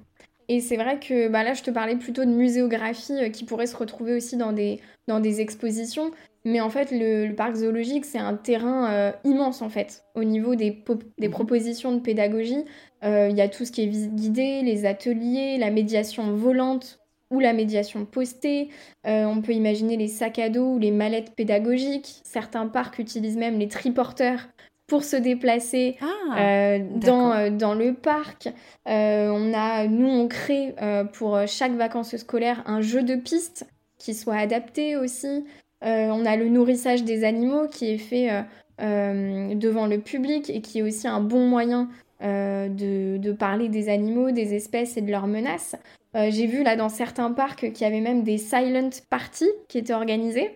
Et 0.48 0.62
c'est 0.62 0.76
vrai 0.76 1.00
que 1.00 1.28
bah 1.28 1.44
là, 1.44 1.54
je 1.54 1.64
te 1.64 1.72
parlais 1.72 1.96
plutôt 1.96 2.24
de 2.24 2.30
muséographie 2.30 3.14
euh, 3.14 3.30
qui 3.30 3.46
pourrait 3.46 3.66
se 3.66 3.76
retrouver 3.76 4.16
aussi 4.16 4.38
dans 4.38 4.54
des, 4.54 4.80
dans 5.08 5.20
des 5.20 5.42
expositions. 5.42 6.12
Mais 6.46 6.62
en 6.62 6.70
fait, 6.70 6.90
le, 6.92 7.34
parc 7.34 7.56
zoologique, 7.56 8.06
c'est 8.06 8.20
un 8.20 8.36
terrain 8.36 8.92
euh, 8.92 9.12
immense 9.24 9.64
en 9.64 9.70
fait. 9.70 10.04
Au 10.14 10.24
niveau 10.24 10.54
des, 10.54 10.84
des 11.18 11.28
mhm. 11.28 11.34
propositions 11.34 11.94
de 11.94 12.00
pédagogie, 12.00 12.64
il 13.04 13.36
y 13.36 13.42
a 13.42 13.50
tout 13.50 13.66
ce 13.66 13.72
qui 13.72 13.82
est 13.82 13.88
visite 13.88 14.14
guidée, 14.14 14.62
les 14.62 14.86
ateliers, 14.86 15.58
la 15.58 15.72
médiation 15.72 16.36
volante 16.36 17.01
ou 17.32 17.40
la 17.40 17.54
médiation 17.54 18.06
postée. 18.06 18.70
Euh, 19.08 19.26
on 19.26 19.42
peut 19.42 19.54
imaginer 19.54 19.98
les 19.98 20.10
sacs 20.10 20.38
à 20.38 20.50
dos 20.50 20.76
ou 20.76 20.80
les 20.80 20.92
mallettes 20.92 21.34
pédagogiques. 21.36 22.22
Certains 22.24 22.68
parcs 22.68 23.00
utilisent 23.00 23.38
même 23.38 23.58
les 23.58 23.70
triporteurs 23.70 24.48
pour 24.88 25.06
se 25.06 25.16
déplacer 25.16 25.98
ah, 26.02 26.38
euh, 26.38 26.80
dans, 26.96 27.32
euh, 27.32 27.50
dans, 27.50 27.74
le 27.74 27.94
parc. 27.94 28.50
on 28.86 29.54
a, 29.56 29.88
nous, 29.88 30.08
on 30.08 30.28
crée 30.28 30.76
pour 31.14 31.40
chaque 31.48 31.72
vacances 31.72 32.16
scolaires 32.18 32.62
un 32.66 32.82
jeu 32.82 33.02
de 33.02 33.16
piste 33.16 33.66
qui 33.98 34.14
soit 34.14 34.36
adapté 34.36 34.98
aussi. 34.98 35.46
on 35.82 36.26
a 36.26 36.36
le 36.36 36.50
nourrissage 36.50 37.06
des 37.06 37.24
animaux 37.24 37.68
qui 37.70 37.90
est 37.90 37.98
fait 37.98 38.44
devant 38.80 39.88
le 39.88 40.00
public 40.00 40.50
et 40.50 40.60
qui 40.60 40.80
est 40.80 40.82
aussi 40.82 41.08
un 41.08 41.22
bon 41.22 41.48
moyen 41.48 41.88
de, 42.22 43.16
de, 43.16 43.32
parler 43.32 43.70
des 43.70 43.88
animaux, 43.88 44.32
des 44.32 44.56
espèces 44.56 44.98
et 44.98 45.02
de 45.02 45.10
leurs 45.10 45.28
menaces. 45.28 45.78
J'ai 46.14 46.46
vu 46.46 46.64
là 46.64 46.76
dans 46.76 46.90
certains 46.90 47.32
parcs 47.32 47.72
qu'il 47.72 47.82
y 47.82 47.86
avait 47.86 48.02
même 48.02 48.24
des 48.24 48.38
silent 48.38 48.90
parties 49.10 49.52
qui 49.70 49.78
étaient 49.78 49.94
organisées. 49.94 50.52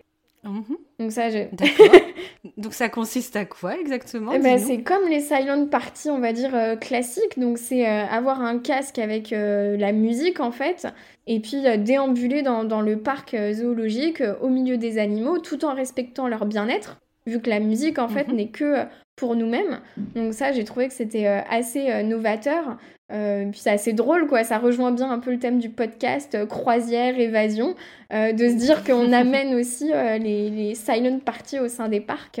Mhm. 0.46 0.76
Donc 0.98 1.12
ça, 1.12 1.30
je... 1.30 1.38
Donc 2.56 2.72
ça 2.72 2.88
consiste 2.88 3.36
à 3.36 3.44
quoi 3.44 3.76
exactement 3.78 4.32
eh 4.32 4.38
ben, 4.38 4.58
C'est 4.58 4.82
comme 4.82 5.08
les 5.08 5.20
silent 5.20 5.66
parties, 5.66 6.10
on 6.10 6.20
va 6.20 6.32
dire, 6.32 6.54
euh, 6.54 6.76
classiques. 6.76 7.38
Donc 7.38 7.58
c'est 7.58 7.86
euh, 7.86 8.06
avoir 8.06 8.40
un 8.40 8.58
casque 8.58 8.98
avec 8.98 9.32
euh, 9.32 9.76
la 9.76 9.92
musique 9.92 10.40
en 10.40 10.52
fait, 10.52 10.86
et 11.26 11.40
puis 11.40 11.62
déambuler 11.78 12.42
dans, 12.42 12.64
dans, 12.64 12.80
le 12.80 12.98
parc 12.98 13.36
zoologique 13.52 14.22
au 14.40 14.48
milieu 14.48 14.76
des 14.76 14.98
animaux 14.98 15.38
tout 15.38 15.64
en 15.64 15.74
respectant 15.74 16.28
leur 16.28 16.46
bien-être, 16.46 16.98
vu 17.26 17.40
que 17.40 17.50
la 17.50 17.60
musique 17.60 17.98
en 17.98 18.08
fait 18.08 18.28
mhm. 18.28 18.36
n'est 18.36 18.48
que 18.48 18.84
pour 19.16 19.34
nous-mêmes. 19.34 19.80
Donc 20.14 20.34
ça, 20.34 20.52
j'ai 20.52 20.64
trouvé 20.64 20.88
que 20.88 20.94
c'était 20.94 21.26
assez 21.26 22.02
novateur. 22.04 22.76
Euh, 23.12 23.48
puis 23.50 23.60
c'est 23.60 23.70
assez 23.70 23.92
drôle, 23.92 24.26
quoi. 24.26 24.44
Ça 24.44 24.58
rejoint 24.58 24.92
bien 24.92 25.10
un 25.10 25.18
peu 25.18 25.32
le 25.32 25.38
thème 25.38 25.58
du 25.58 25.70
podcast 25.70 26.34
euh, 26.34 26.46
croisière, 26.46 27.18
évasion, 27.18 27.74
euh, 28.12 28.32
de 28.32 28.48
se 28.48 28.54
dire 28.54 28.82
qu'on 28.84 29.12
amène 29.12 29.54
aussi 29.54 29.86
les, 29.92 30.50
les, 30.50 30.74
silent 30.74 31.20
parties 31.20 31.60
au 31.60 31.68
sein 31.68 31.88
des 31.88 32.00
parcs. 32.00 32.40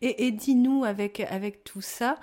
Et, 0.00 0.26
et 0.26 0.30
dis-nous, 0.30 0.84
avec, 0.84 1.20
avec 1.28 1.62
tout 1.64 1.82
ça, 1.82 2.16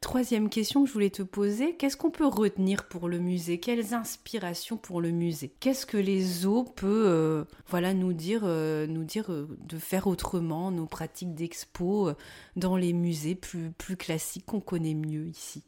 troisième 0.00 0.48
question 0.48 0.82
que 0.82 0.88
je 0.88 0.92
voulais 0.92 1.10
te 1.10 1.22
poser, 1.22 1.76
qu'est-ce 1.76 1.96
qu'on 1.96 2.10
peut 2.10 2.26
retenir 2.26 2.88
pour 2.88 3.08
le 3.08 3.18
musée? 3.18 3.60
Quelles 3.60 3.94
inspirations 3.94 4.76
pour 4.76 5.00
le 5.00 5.10
musée? 5.10 5.52
Qu'est-ce 5.60 5.86
que 5.86 5.98
les 5.98 6.22
zoos 6.22 6.64
peuvent 6.64 7.46
voilà, 7.68 7.94
nous 7.94 8.14
dire, 8.14 8.44
nous 8.44 9.04
dire 9.04 9.30
de 9.30 9.78
faire 9.78 10.06
autrement, 10.06 10.70
nos 10.70 10.86
pratiques 10.86 11.34
d'expo 11.34 12.10
dans 12.56 12.76
les 12.76 12.94
musées 12.94 13.34
plus, 13.34 13.70
plus 13.70 13.96
classiques 13.96 14.46
qu'on 14.46 14.60
connaît 14.60 14.94
mieux 14.94 15.26
ici? 15.26 15.62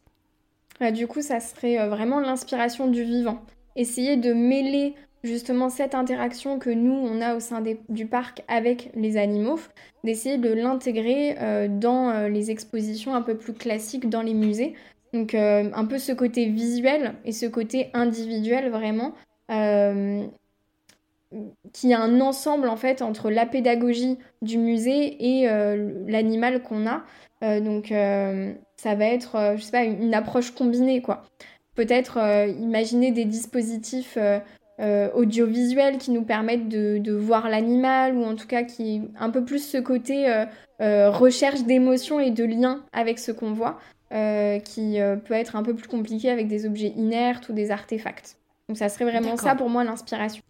Bah, 0.81 0.91
du 0.91 1.07
coup, 1.07 1.23
ça 1.23 1.41
serait 1.41 1.79
euh, 1.79 1.89
vraiment 1.89 2.21
l'inspiration 2.21 2.89
du 2.89 3.03
vivant. 3.03 3.43
Essayer 3.77 4.17
de 4.17 4.33
mêler 4.33 4.95
justement 5.23 5.69
cette 5.71 5.95
interaction 5.95 6.59
que 6.59 6.71
nous, 6.71 6.93
on 6.93 7.21
a 7.21 7.37
au 7.37 7.41
sein 7.41 7.63
du 7.89 8.07
parc 8.07 8.43
avec 8.49 8.91
les 8.95 9.17
animaux, 9.17 9.61
d'essayer 10.03 10.39
de 10.39 10.53
l'intégrer 10.53 11.37
euh, 11.41 11.69
dans 11.69 12.11
euh, 12.11 12.29
les 12.29 12.51
expositions 12.51 13.15
un 13.15 13.23
peu 13.23 13.37
plus 13.37 13.53
classiques 13.53 14.09
dans 14.09 14.23
les 14.23 14.35
musées. 14.35 14.75
Donc 15.13 15.35
un 15.35 15.85
peu 15.85 15.99
ce 15.99 16.11
côté 16.13 16.47
visuel 16.47 17.13
et 17.27 17.33
ce 17.33 17.45
côté 17.45 17.91
individuel 17.93 18.71
vraiment, 18.71 19.13
qui 21.75 21.91
est 21.91 21.95
un 21.95 22.21
ensemble 22.23 22.67
en 22.67 22.79
fait 22.79 23.03
entre 23.03 23.31
la 23.31 23.45
pédagogie 23.45 24.17
du 24.41 24.57
musée 24.57 25.43
et 25.43 25.47
l'animal 26.09 26.63
qu'on 26.63 26.87
a. 26.87 27.05
donc 27.61 27.93
ça 28.83 28.97
va 28.97 29.05
être, 29.05 29.37
euh, 29.37 29.57
je 29.57 29.63
sais 29.63 29.71
pas, 29.71 29.85
une, 29.85 30.13
approche 30.13 30.51
combinée, 30.51 31.03
quoi. 31.03 31.23
Peut-être 31.77 32.19
euh, 32.19 32.49
imaginer 32.49 33.13
des 33.13 33.25
dispositifs 33.25 34.19
euh, 34.19 35.11
audiovisuels 35.15 35.99
qui 35.99 36.11
nous 36.11 36.25
permettent 36.25 36.69
de, 36.69 37.13
voir 37.13 37.49
l'animal, 37.49 38.17
ou 38.17 38.25
en 38.25 38.35
tout 38.35 38.49
cas 38.49 38.65
qui 38.65 39.03
un 39.21 39.31
peu 39.31 39.45
plus 39.45 39.65
ce 39.65 39.79
côté 39.79 40.27
recherche 40.81 41.63
d'émotions 41.63 42.19
et 42.19 42.33
de 42.33 42.43
liens 42.43 42.85
avec 42.93 43.21
ce 43.21 43.31
qu'on 43.31 43.53
voit, 43.53 43.79
qui 44.65 44.99
peut 45.25 45.35
être 45.35 45.55
un 45.55 45.63
peu 45.63 45.75
plus 45.75 45.87
compliqué 45.87 46.29
avec 46.29 46.49
des 46.49 46.67
objets 46.67 46.93
inertes 46.97 47.49
ou 47.49 47.53
des 47.53 47.71
artefacts. 47.71 48.37
Donc 48.69 48.77
ça 48.79 48.89
serait 48.89 49.05
vraiment 49.05 49.37
ça 49.37 49.55
pour 49.55 49.71
moi 49.71 49.85
l'inspiration. 49.85 50.43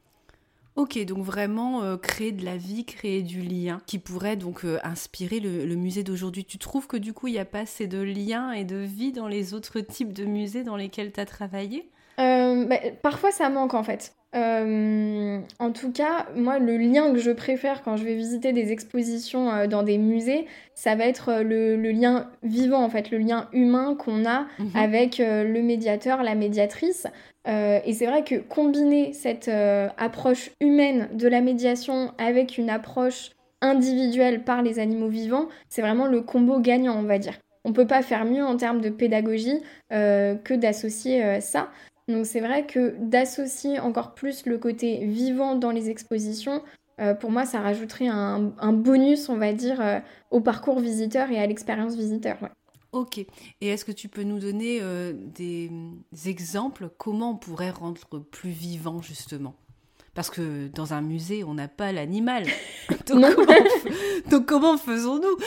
Ok, 0.74 0.98
donc 1.04 1.22
vraiment 1.22 1.82
euh, 1.82 1.98
créer 1.98 2.32
de 2.32 2.46
la 2.46 2.56
vie, 2.56 2.86
créer 2.86 3.22
du 3.22 3.42
lien 3.42 3.82
qui 3.86 3.98
pourrait 3.98 4.36
donc 4.36 4.64
euh, 4.64 4.78
inspirer 4.84 5.38
le, 5.38 5.74
musée 5.74 6.02
d'aujourd'hui. 6.02 6.46
Tu 6.46 6.56
trouves 6.56 6.86
que 6.86 6.96
du 6.96 7.12
coup 7.12 7.26
il 7.26 7.32
n'y 7.32 7.38
a 7.38 7.44
pas 7.44 7.60
assez 7.60 7.86
de 7.86 8.00
lien 8.00 8.52
et 8.52 8.64
de 8.64 8.76
vie 8.76 9.12
dans 9.12 9.28
les 9.28 9.52
autres 9.52 9.80
types 9.80 10.14
de 10.14 10.24
musées 10.24 10.64
dans 10.64 10.76
lesquels 10.76 11.12
tu 11.12 11.20
as 11.20 11.26
travaillé? 11.26 11.91
Euh, 12.20 12.64
bah, 12.66 12.76
Parfois 13.02 13.30
ça 13.30 13.48
manque 13.48 13.74
en 13.74 13.82
fait. 13.82 14.12
en 14.34 15.72
tout 15.72 15.92
cas, 15.92 16.26
moi 16.36 16.58
le 16.58 16.76
lien 16.76 17.12
que 17.12 17.18
je 17.18 17.30
préfère 17.30 17.82
quand 17.82 17.96
je 17.96 18.04
vais 18.04 18.14
visiter 18.14 18.52
des 18.52 18.72
expositions 18.72 19.66
dans 19.66 19.82
des 19.82 19.98
musées, 19.98 20.46
ça 20.74 20.94
va 20.94 21.04
être 21.04 21.42
le, 21.42 21.76
lien 21.76 22.28
vivant 22.42 22.82
en 22.82 22.88
fait, 22.88 23.10
le 23.10 23.18
lien 23.18 23.48
humain 23.52 23.94
qu'on 23.94 24.24
a 24.24 24.46
mhm. 24.58 24.70
avec 24.74 25.18
le 25.18 25.62
médiateur, 25.62 26.22
la 26.22 26.34
médiatrice. 26.34 27.06
Euh, 27.48 27.80
et 27.84 27.92
c'est 27.92 28.06
vrai 28.06 28.22
que 28.22 28.36
combiner 28.36 29.12
cette 29.12 29.48
euh, 29.48 29.88
approche 29.98 30.50
humaine 30.60 31.08
de 31.12 31.26
la 31.26 31.40
médiation 31.40 32.12
avec 32.18 32.56
une 32.56 32.70
approche 32.70 33.30
individuelle 33.60 34.44
par 34.44 34.62
les 34.62 34.78
animaux 34.78 35.08
vivants, 35.08 35.48
c'est 35.68 35.82
vraiment 35.82 36.06
le 36.06 36.20
combo 36.20 36.60
gagnant, 36.60 36.98
on 36.98 37.02
va 37.04 37.18
dire. 37.18 37.34
On 37.64 37.70
ne 37.70 37.74
peut 37.74 37.86
pas 37.86 38.02
faire 38.02 38.24
mieux 38.24 38.44
en 38.44 38.56
termes 38.56 38.80
de 38.80 38.90
pédagogie 38.90 39.60
euh, 39.92 40.34
que 40.34 40.54
d'associer 40.54 41.40
ça. 41.40 41.68
Donc 42.12 42.26
c'est 42.26 42.40
vrai 42.40 42.66
que 42.66 42.94
d'associer 42.98 43.80
encore 43.80 44.14
plus 44.14 44.46
le 44.46 44.58
côté 44.58 45.04
vivant 45.04 45.54
dans 45.54 45.70
les 45.70 45.90
expositions, 45.90 46.62
pour 47.18 47.32
moi, 47.32 47.46
ça 47.46 47.58
rajouterait 47.58 48.06
un, 48.06 48.72
bonus, 48.72 49.28
on 49.28 49.36
va 49.36 49.52
dire, 49.52 50.02
au 50.30 50.40
parcours 50.40 50.78
visiteur 50.78 51.32
et 51.32 51.38
à 51.38 51.46
l'expérience 51.48 51.96
visiteur. 51.96 52.36
Ok. 52.92 53.18
Et 53.18 53.68
est-ce 53.68 53.86
que 53.86 53.92
tu 53.92 54.08
peux 54.08 54.22
nous 54.22 54.38
donner 54.38 54.80
euh, 54.82 55.14
des, 55.14 55.70
exemples? 56.26 56.90
Comment 56.98 57.30
on 57.30 57.36
pourrait 57.36 57.70
rendre 57.70 58.00
plus 58.30 58.50
vivant 58.50 59.00
justement? 59.00 59.54
Parce 60.14 60.28
que 60.28 60.68
dans 60.68 60.92
un 60.92 61.00
musée, 61.00 61.42
on 61.42 61.54
n'a 61.54 61.68
pas 61.68 61.90
l'animal. 61.90 62.44
Donc, 63.06 64.44
comment, 64.44 64.76
faisons-nous? 64.76 65.38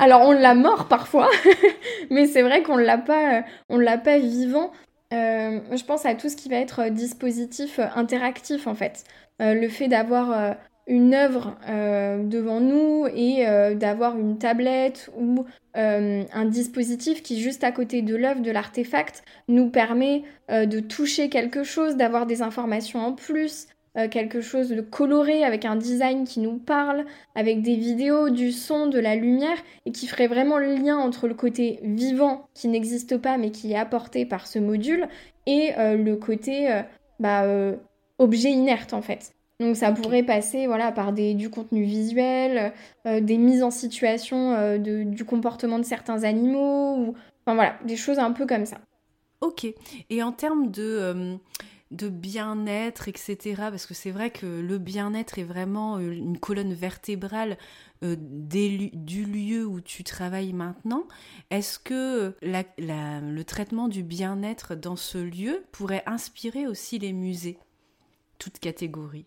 Alors 0.00 0.22
on 0.22 0.32
l'a 0.32 0.54
mort 0.54 0.88
parfois, 0.88 1.30
mais 2.10 2.26
c'est 2.26 2.42
vrai 2.42 2.64
qu'on 2.64 2.76
l'a 2.76 2.98
pas, 2.98 3.38
euh, 3.38 3.42
on 3.68 3.78
l'a 3.78 3.98
pas 3.98 4.18
vivant. 4.18 4.72
Euh, 5.12 5.60
je 5.76 5.84
pense 5.84 6.06
à 6.06 6.14
tout 6.14 6.28
ce 6.28 6.36
qui 6.36 6.48
va 6.48 6.56
être 6.56 6.88
dispositif 6.90 7.80
interactif 7.94 8.66
en 8.66 8.74
fait. 8.74 9.04
le 9.40 9.68
fait 9.68 9.88
d'avoir 9.88 10.56
une 10.90 11.14
œuvre 11.14 11.56
euh, 11.68 12.24
devant 12.24 12.60
nous 12.60 13.06
et 13.14 13.46
euh, 13.46 13.74
d'avoir 13.74 14.18
une 14.18 14.38
tablette 14.38 15.08
ou 15.16 15.46
euh, 15.76 16.24
un 16.32 16.44
dispositif 16.46 17.22
qui 17.22 17.40
juste 17.40 17.62
à 17.62 17.70
côté 17.70 18.02
de 18.02 18.16
l'œuvre, 18.16 18.42
de 18.42 18.50
l'artefact, 18.50 19.22
nous 19.48 19.70
permet 19.70 20.24
de 20.48 20.80
toucher 20.80 21.28
quelque 21.28 21.62
chose, 21.62 21.96
d'avoir 21.96 22.26
des 22.26 22.42
informations 22.42 22.98
en 22.98 23.12
plus, 23.12 23.68
quelque 24.10 24.40
chose 24.40 24.68
de 24.68 24.80
coloré 24.80 25.42
avec 25.42 25.64
un 25.64 25.76
design 25.76 26.24
qui 26.24 26.40
nous 26.40 26.58
parle, 26.58 27.04
avec 27.34 27.60
des 27.62 27.74
vidéos, 27.74 28.30
du 28.30 28.52
son, 28.52 28.86
de 28.86 28.98
la 28.98 29.16
lumière 29.16 29.56
et 29.84 29.90
qui 29.90 30.06
ferait 30.06 30.28
vraiment 30.28 30.58
le 30.58 30.76
lien 30.76 30.96
entre 30.96 31.26
le 31.26 31.34
côté 31.34 31.80
vivant 31.82 32.48
qui 32.54 32.68
n'existe 32.68 33.16
pas 33.16 33.36
mais 33.36 33.50
qui 33.50 33.72
est 33.72 33.76
apporté 33.76 34.26
par 34.26 34.46
ce 34.46 34.60
module 34.60 35.08
et 35.46 35.72
le 35.76 36.14
côté 36.14 36.82
bah, 37.18 37.44
objet 38.18 38.50
inerte 38.50 38.92
en 38.92 39.02
fait. 39.02 39.34
Donc 39.60 39.76
ça 39.76 39.92
pourrait 39.92 40.22
passer 40.22 40.66
voilà, 40.66 40.90
par 40.90 41.12
des, 41.12 41.34
du 41.34 41.50
contenu 41.50 41.82
visuel, 41.82 42.72
euh, 43.06 43.20
des 43.20 43.36
mises 43.36 43.62
en 43.62 43.70
situation 43.70 44.54
euh, 44.54 44.78
de, 44.78 45.02
du 45.02 45.26
comportement 45.26 45.78
de 45.78 45.84
certains 45.84 46.24
animaux, 46.24 46.96
ou 46.96 47.14
enfin 47.44 47.54
voilà, 47.54 47.74
des 47.84 47.96
choses 47.96 48.18
un 48.18 48.32
peu 48.32 48.46
comme 48.46 48.64
ça. 48.64 48.78
Ok. 49.42 49.66
Et 50.08 50.22
en 50.22 50.32
termes 50.32 50.70
de, 50.70 50.82
euh, 50.82 51.34
de 51.90 52.08
bien-être, 52.08 53.08
etc., 53.08 53.54
parce 53.56 53.86
que 53.86 53.94
c'est 53.94 54.10
vrai 54.10 54.30
que 54.30 54.46
le 54.46 54.78
bien-être 54.78 55.38
est 55.38 55.44
vraiment 55.44 55.98
une 55.98 56.38
colonne 56.38 56.72
vertébrale 56.72 57.56
du 58.02 59.24
lieu 59.24 59.66
où 59.66 59.80
tu 59.80 60.04
travailles 60.04 60.52
maintenant, 60.52 61.04
est-ce 61.50 61.78
que 61.78 62.34
le 62.42 63.42
traitement 63.42 63.88
du 63.88 64.02
bien-être 64.02 64.74
dans 64.74 64.96
ce 64.96 65.18
lieu 65.18 65.64
pourrait 65.72 66.02
inspirer 66.06 66.66
aussi 66.66 66.98
les 66.98 67.12
musées, 67.12 67.58
toutes 68.38 68.58
catégories? 68.58 69.26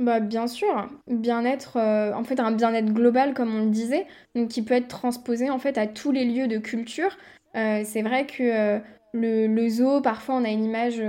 Bah, 0.00 0.18
bien 0.18 0.46
sûr, 0.46 0.88
bien-être, 1.08 1.76
euh, 1.76 2.14
en 2.14 2.24
fait 2.24 2.40
un 2.40 2.52
bien-être 2.52 2.90
global 2.90 3.34
comme 3.34 3.54
on 3.54 3.64
le 3.64 3.70
disait, 3.70 4.06
donc 4.34 4.48
qui 4.48 4.62
peut 4.62 4.72
être 4.72 4.88
transposé 4.88 5.50
en 5.50 5.58
fait 5.58 5.76
à 5.76 5.86
tous 5.86 6.10
les 6.10 6.24
lieux 6.24 6.48
de 6.48 6.56
culture. 6.56 7.18
Euh, 7.54 7.82
c'est 7.84 8.00
vrai 8.00 8.26
que 8.26 8.42
euh, 8.42 8.78
le, 9.12 9.68
zoo, 9.68 10.00
parfois 10.00 10.36
on 10.36 10.44
a 10.44 10.48
une 10.48 10.64
image 10.64 11.02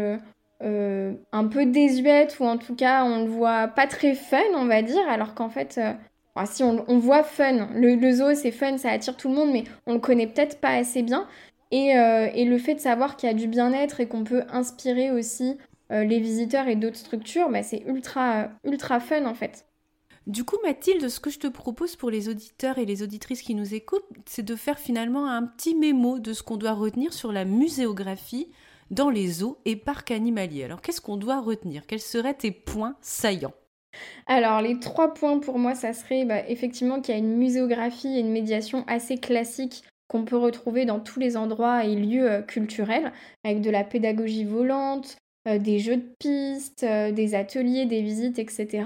un 0.61 1.47
peu 1.47 1.65
désuète 1.65 2.39
ou 2.39 2.45
en 2.45 2.57
tout 2.57 2.75
cas 2.75 3.03
on 3.03 3.23
le 3.23 3.29
voit 3.29 3.67
pas 3.67 3.87
très 3.87 4.13
fun, 4.13 4.37
on 4.55 4.65
va 4.65 4.81
dire, 4.81 5.07
alors 5.09 5.33
qu'en 5.33 5.49
fait, 5.49 5.79
si 6.45 6.63
on, 6.63 6.99
voit 6.99 7.23
fun, 7.23 7.67
le, 7.73 8.11
zoo 8.11 8.35
c'est 8.35 8.51
fun, 8.51 8.77
ça 8.77 8.91
attire 8.91 9.17
tout 9.17 9.29
le 9.29 9.35
monde, 9.35 9.51
mais 9.51 9.63
on 9.87 9.93
le 9.93 9.99
connaît 9.99 10.27
peut-être 10.27 10.59
pas 10.59 10.75
assez 10.75 11.01
bien. 11.01 11.27
Et, 11.71 11.89
et 11.89 12.45
le 12.45 12.57
fait 12.57 12.75
de 12.75 12.79
savoir 12.79 13.15
qu'il 13.15 13.27
y 13.27 13.31
a 13.31 13.35
du 13.35 13.47
bien-être 13.47 13.99
et 13.99 14.07
qu'on 14.07 14.23
peut 14.23 14.43
inspirer 14.51 15.11
aussi 15.11 15.57
euh, 15.91 16.05
les 16.05 16.19
visiteurs 16.19 16.67
et 16.67 16.75
d'autres 16.75 16.97
structures, 16.97 17.49
bah, 17.49 17.63
c'est 17.63 17.83
ultra, 17.85 18.49
ultra 18.63 18.99
fun 18.99 19.25
en 19.25 19.33
fait. 19.33 19.65
Du 20.27 20.45
coup, 20.45 20.57
Mathilde, 20.63 21.09
ce 21.09 21.19
que 21.19 21.29
je 21.29 21.39
te 21.39 21.47
propose 21.47 21.95
pour 21.95 22.11
les 22.11 22.29
auditeurs 22.29 22.77
et 22.77 22.85
les 22.85 23.03
auditrices 23.03 23.41
qui 23.41 23.55
nous 23.55 23.73
écoutent, 23.73 24.05
c'est 24.25 24.45
de 24.45 24.55
faire 24.55 24.79
finalement 24.79 25.27
un 25.27 25.43
petit 25.43 25.75
mémo 25.75 26.19
de 26.19 26.31
ce 26.31 26.43
qu'on 26.43 26.57
doit 26.57 26.73
retenir 26.73 27.11
sur 27.11 27.31
la 27.31 27.43
muséographie 27.43 28.51
dans 28.91 29.09
les 29.09 29.27
zoos 29.27 29.57
et 29.65 29.75
parcs 29.75 30.11
animaliers. 30.11 30.65
Alors, 30.65 30.81
qu'est-ce 30.81 31.01
qu'on 31.01 31.17
doit 31.17 31.41
retenir? 31.41 31.87
Quels 31.87 31.99
seraient 31.99 32.35
tes 32.35 32.51
points 32.51 32.95
saillants? 33.01 33.53
Alors, 34.27 34.61
les 34.61 34.79
trois 34.79 35.13
points 35.13 35.39
pour 35.39 35.57
moi, 35.57 35.75
ça 35.75 35.93
serait 35.93 36.25
bah, 36.25 36.47
effectivement 36.47 37.01
qu'il 37.01 37.15
y 37.15 37.17
a 37.17 37.19
une 37.19 37.37
muséographie 37.37 38.15
et 38.15 38.19
une 38.19 38.31
médiation 38.31 38.83
assez 38.87 39.17
classique 39.17 39.83
qu'on 40.07 40.25
peut 40.25 40.37
retrouver 40.37 40.85
dans 40.85 40.99
tous 40.99 41.19
les 41.19 41.37
endroits 41.37 41.85
et 41.85 41.95
lieux 41.95 42.29
euh, 42.29 42.41
culturels, 42.41 43.13
avec 43.45 43.61
de 43.61 43.69
la 43.69 43.85
pédagogie 43.85 44.43
volante, 44.43 45.17
euh, 45.47 45.57
des 45.57 45.79
jeux 45.79 45.97
de 45.97 46.15
pistes, 46.19 46.83
euh, 46.83 47.11
des 47.11 47.33
ateliers, 47.33 47.85
des 47.85 48.01
visites, 48.01 48.37
etc. 48.37 48.83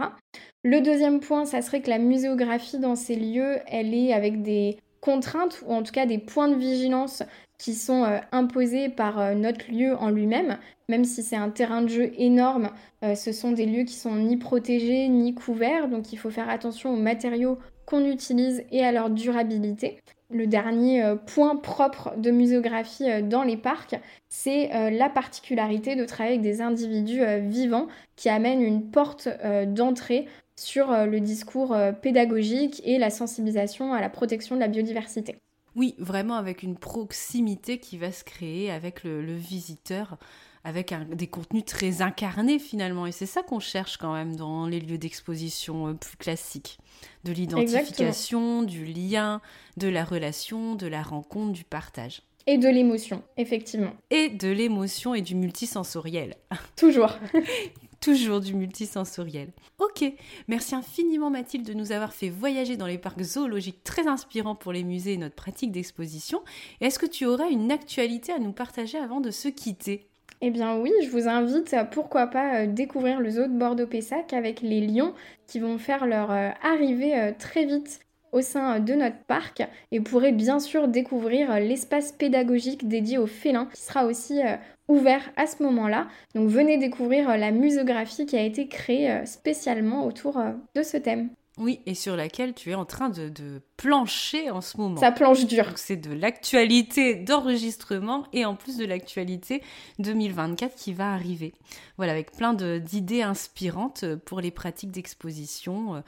Le 0.63 0.81
deuxième 0.81 1.19
point, 1.19 1.45
ça 1.45 1.61
serait 1.61 1.81
que 1.81 1.89
la 1.89 1.97
muséographie 1.97 2.79
dans 2.79 2.95
ces 2.95 3.15
lieux, 3.15 3.57
elle 3.67 3.93
est 3.93 4.13
avec 4.13 4.43
des 4.43 4.77
contraintes 5.01 5.63
ou 5.65 5.73
en 5.73 5.83
tout 5.83 5.91
cas 5.91 6.05
des 6.05 6.17
points 6.17 6.47
de 6.47 6.55
vigilance 6.55 7.23
qui 7.57 7.73
sont 7.73 8.03
euh, 8.03 8.17
imposés 8.31 8.89
par 8.89 9.19
euh, 9.19 9.33
notre 9.33 9.71
lieu 9.71 9.95
en 9.95 10.09
lui-même. 10.09 10.57
Même 10.89 11.05
si 11.05 11.23
c'est 11.23 11.35
un 11.35 11.49
terrain 11.49 11.81
de 11.81 11.87
jeu 11.87 12.11
énorme, 12.17 12.69
euh, 13.03 13.15
ce 13.15 13.31
sont 13.31 13.51
des 13.51 13.65
lieux 13.65 13.83
qui 13.83 13.95
sont 13.95 14.15
ni 14.15 14.37
protégés 14.37 15.07
ni 15.07 15.33
couverts, 15.33 15.87
donc 15.87 16.13
il 16.13 16.17
faut 16.17 16.29
faire 16.29 16.49
attention 16.49 16.93
aux 16.93 16.97
matériaux 16.97 17.57
qu'on 17.85 18.05
utilise 18.05 18.63
et 18.71 18.83
à 18.83 18.91
leur 18.91 19.09
durabilité. 19.09 19.99
Le 20.31 20.47
dernier 20.47 21.03
point 21.27 21.55
propre 21.55 22.15
de 22.17 22.31
muséographie 22.31 23.21
dans 23.21 23.43
les 23.43 23.57
parcs, 23.57 23.95
c'est 24.27 24.89
la 24.89 25.07
particularité 25.07 25.95
de 25.95 26.03
travailler 26.03 26.37
avec 26.37 26.43
des 26.43 26.61
individus 26.61 27.21
vivants 27.41 27.87
qui 28.15 28.29
amènent 28.29 28.63
une 28.63 28.89
porte 28.89 29.29
d'entrée 29.67 30.27
sur 30.55 30.87
le 31.05 31.19
discours 31.19 31.77
pédagogique 32.01 32.81
et 32.85 32.97
la 32.97 33.11
sensibilisation 33.11 33.93
à 33.93 34.01
la 34.01 34.09
protection 34.09 34.55
de 34.55 34.61
la 34.61 34.67
biodiversité. 34.67 35.37
Oui, 35.75 35.95
vraiment 35.97 36.35
avec 36.35 36.63
une 36.63 36.77
proximité 36.77 37.79
qui 37.79 37.97
va 37.97 38.11
se 38.11 38.23
créer 38.23 38.71
avec 38.71 39.03
le, 39.03 39.35
visiteur, 39.35 40.17
avec 40.63 40.93
des 41.13 41.27
contenus 41.27 41.65
très 41.65 42.01
incarnés 42.01 42.59
finalement. 42.59 43.05
Et 43.05 43.11
c'est 43.11 43.25
ça 43.25 43.43
qu'on 43.43 43.59
cherche 43.59 43.97
quand 43.97 44.13
même 44.13 44.35
dans 44.35 44.67
les 44.67 44.79
lieux 44.79 44.97
d'exposition 44.97 45.89
euh, 45.89 45.93
plus 45.93 46.17
classiques. 46.17 46.79
De 47.23 47.33
l'identification, 47.33 48.63
du 48.63 48.85
lien, 48.85 49.41
de 49.77 49.87
la 49.89 50.05
relation, 50.05 50.75
de 50.75 50.87
la 50.87 51.03
rencontre, 51.03 51.51
du 51.51 51.63
partage. 51.65 52.21
Et 52.47 52.57
de 52.57 52.69
l'émotion, 52.69 53.23
effectivement. 53.37 53.91
Et 54.11 54.29
de 54.29 54.49
l'émotion 54.49 55.15
et 55.15 55.21
du 55.21 55.35
multisensoriel. 55.35 56.35
Toujours. 56.75 57.17
toujours 57.99 58.39
du 58.39 58.53
multisensoriel. 58.53 59.51
Ok, 59.79 60.05
merci 60.47 60.75
infiniment 60.75 61.29
Mathilde 61.29 61.65
de 61.65 61.73
nous 61.73 61.91
avoir 61.91 62.13
fait 62.13 62.29
voyager 62.29 62.77
dans 62.77 62.87
les 62.87 62.97
parcs 62.97 63.21
zoologiques 63.21 63.83
très 63.83 64.07
inspirants 64.07 64.55
pour 64.55 64.73
les 64.73 64.83
musées 64.83 65.13
et 65.13 65.17
notre 65.17 65.35
pratique 65.35 65.71
d'exposition. 65.71 66.41
Est-ce 66.81 66.99
que 66.99 67.05
tu 67.05 67.25
aurais 67.25 67.51
une 67.51 67.71
actualité 67.71 68.31
à 68.31 68.39
nous 68.39 68.53
partager 68.53 68.97
avant 68.97 69.21
de 69.21 69.31
se 69.31 69.47
quitter? 69.47 70.07
Eh 70.41 70.51
bien 70.51 70.77
oui, 70.77 70.91
je 71.01 71.09
vous 71.09 71.27
invite, 71.27 71.75
pourquoi 71.91 72.27
pas, 72.27 72.61
euh, 72.61 72.67
découvrir 72.67 73.19
le 73.19 73.29
zoo 73.29 73.47
de 73.47 73.57
Bordeaux-Pessac 73.57 74.33
avec 74.33 74.61
les 74.61 74.81
lions 74.85 75.13
qui 75.47 75.59
vont 75.59 75.77
faire 75.77 76.05
leur 76.05 76.31
euh, 76.31 76.49
arrivée 76.61 77.17
euh, 77.17 77.31
très 77.37 77.65
vite 77.65 78.01
au 78.35 78.41
sein 78.41 78.79
de 78.79 78.93
notre 78.93 79.23
parc 79.27 79.63
et 79.91 79.99
pourrez 79.99 80.31
bien 80.31 80.59
sûr 80.59 80.87
découvrir 80.87 81.59
l'espace 81.59 82.11
pédagogique 82.11 82.87
dédié 82.87 83.17
aux 83.17 83.27
félins 83.27 83.67
qui 83.73 83.81
sera 83.81 84.05
aussi 84.05 84.41
ouvert 84.87 85.21
à 85.35 85.47
ce 85.47 85.63
moment-là. 85.63 86.07
Donc 86.33 86.49
venez 86.49 86.77
découvrir 86.77 87.29
euh, 87.29 87.37
la 87.37 87.51
muséographie 87.51 88.25
qui 88.25 88.37
a 88.37 88.43
été 88.43 88.67
créée 88.67 89.11
euh, 89.11 89.25
spécialement 89.25 90.05
autour 90.05 90.37
euh, 90.37 90.51
de 90.75 90.83
ce 90.83 90.97
thème. 90.97 91.29
Oui, 91.57 91.79
et 91.85 91.95
sur 91.95 92.17
laquelle 92.17 92.53
tu 92.53 92.71
es 92.71 92.75
en 92.75 92.83
train 92.83 93.07
de, 93.07 93.61
plancher 93.77 94.51
en 94.51 94.59
ce 94.59 94.75
moment. 94.75 94.99
Ça 94.99 95.13
planche 95.13 95.45
dur. 95.45 95.71
C'est 95.77 95.95
de 95.95 96.13
l'actualité 96.13 97.15
d'enregistrement 97.15 98.25
et 98.33 98.43
en 98.43 98.55
plus 98.55 98.75
de 98.75 98.83
l'actualité 98.83 99.63
2024 99.99 100.75
qui 100.75 100.91
va 100.91 101.13
arriver. 101.13 101.53
Voilà, 101.95 102.11
avec 102.11 102.33
plein 102.33 102.53
d'idées 102.53 103.21
inspirantes 103.21 104.03
pour 104.25 104.41
les 104.41 104.51
pratiques 104.51 104.91
d'exposition 104.91 106.03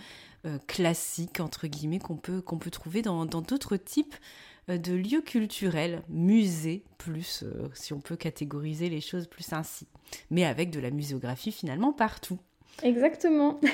classiques, 0.68 1.40
entre 1.40 1.68
guillemets, 1.68 2.00
qu'on 2.00 2.18
peut, 2.18 2.42
qu'on 2.42 2.58
peut 2.58 2.72
trouver 2.72 3.02
dans 3.02 3.26
d'autres 3.26 3.78
types 3.78 4.16
euh, 4.70 4.78
de 4.78 4.94
lieux 4.94 5.22
culturels, 5.22 6.04
musées 6.10 6.84
plus, 6.98 7.44
euh, 7.44 7.70
si 7.74 7.94
on 7.94 8.02
peut 8.02 8.18
catégoriser 8.18 8.90
les 8.90 9.02
choses 9.02 9.28
plus 9.28 9.54
ainsi, 9.54 9.88
mais 10.30 10.44
avec 10.44 10.72
de 10.72 10.80
la 10.80 10.92
muséographie 10.92 11.52
finalement 11.52 11.94
partout. 11.94 12.40
Exactement. 12.84 13.60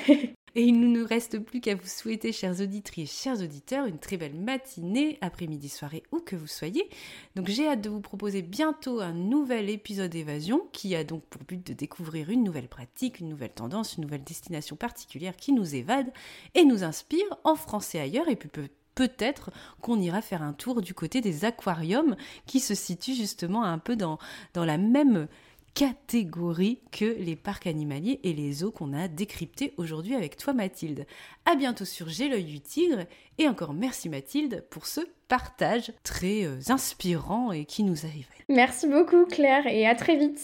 Et 0.56 0.62
il 0.62 0.78
ne 0.78 0.86
nous 0.86 1.04
reste 1.04 1.40
plus 1.40 1.60
qu'à 1.60 1.74
vous 1.74 1.86
souhaiter, 1.86 2.30
chers 2.30 2.60
auditrices 2.60 3.22
chers 3.22 3.42
auditeurs, 3.42 3.86
une 3.86 3.98
très 3.98 4.16
belle 4.16 4.36
matinée, 4.36 5.18
après-midi, 5.20 5.68
soirée, 5.68 6.04
où 6.12 6.20
que 6.20 6.36
vous 6.36 6.46
soyez. 6.46 6.88
Donc 7.34 7.48
j'ai 7.48 7.66
hâte 7.66 7.80
de 7.80 7.88
vous 7.88 8.00
proposer 8.00 8.40
bientôt 8.40 9.00
un 9.00 9.14
nouvel 9.14 9.68
épisode 9.68 10.14
Évasion, 10.14 10.62
qui 10.72 10.94
a 10.94 11.02
donc 11.02 11.24
pour 11.24 11.42
but 11.42 11.66
de 11.66 11.72
découvrir 11.72 12.30
une 12.30 12.44
nouvelle 12.44 12.68
pratique, 12.68 13.18
une 13.18 13.30
nouvelle 13.30 13.52
tendance, 13.52 13.96
une 13.96 14.04
nouvelle 14.04 14.22
destination 14.22 14.76
particulière 14.76 15.34
qui 15.34 15.52
nous 15.52 15.74
évade 15.74 16.12
et 16.54 16.64
nous 16.64 16.84
inspire 16.84 17.26
en 17.42 17.56
France 17.56 17.96
et 17.96 17.98
ailleurs, 17.98 18.28
et 18.28 18.36
puis 18.36 18.48
peut 18.48 18.68
peut-être 18.94 19.50
qu'on 19.80 20.00
ira 20.00 20.22
faire 20.22 20.42
un 20.42 20.52
tour 20.52 20.80
du 20.80 20.94
côté 20.94 21.20
des 21.20 21.44
aquariums 21.44 22.16
qui 22.46 22.60
se 22.60 22.74
situent 22.74 23.16
justement 23.16 23.64
un 23.64 23.78
peu 23.78 23.96
dans, 23.96 24.18
dans 24.52 24.64
la 24.64 24.78
même 24.78 25.26
catégorie 25.74 26.80
que 26.92 27.04
les 27.04 27.36
parcs 27.36 27.66
animaliers 27.66 28.20
et 28.22 28.32
les 28.32 28.52
zoos 28.52 28.70
qu'on 28.70 28.92
a 28.92 29.08
décryptés 29.08 29.74
aujourd'hui 29.76 30.14
avec 30.14 30.36
toi 30.36 30.52
Mathilde. 30.52 31.04
À 31.46 31.56
bientôt 31.56 31.84
sur 31.84 32.08
J'ai 32.08 32.28
l'œil 32.28 32.44
du 32.44 32.60
tigre 32.60 33.04
et 33.38 33.48
encore 33.48 33.74
merci 33.74 34.08
Mathilde 34.08 34.64
pour 34.70 34.86
ce 34.86 35.00
partage 35.26 35.92
très 36.04 36.44
euh, 36.44 36.60
inspirant 36.68 37.50
et 37.50 37.64
qui 37.64 37.82
nous 37.82 38.06
arrive. 38.06 38.28
Merci 38.48 38.86
beaucoup 38.86 39.26
Claire 39.26 39.66
et 39.66 39.86
à 39.86 39.96
très 39.96 40.16
vite. 40.16 40.42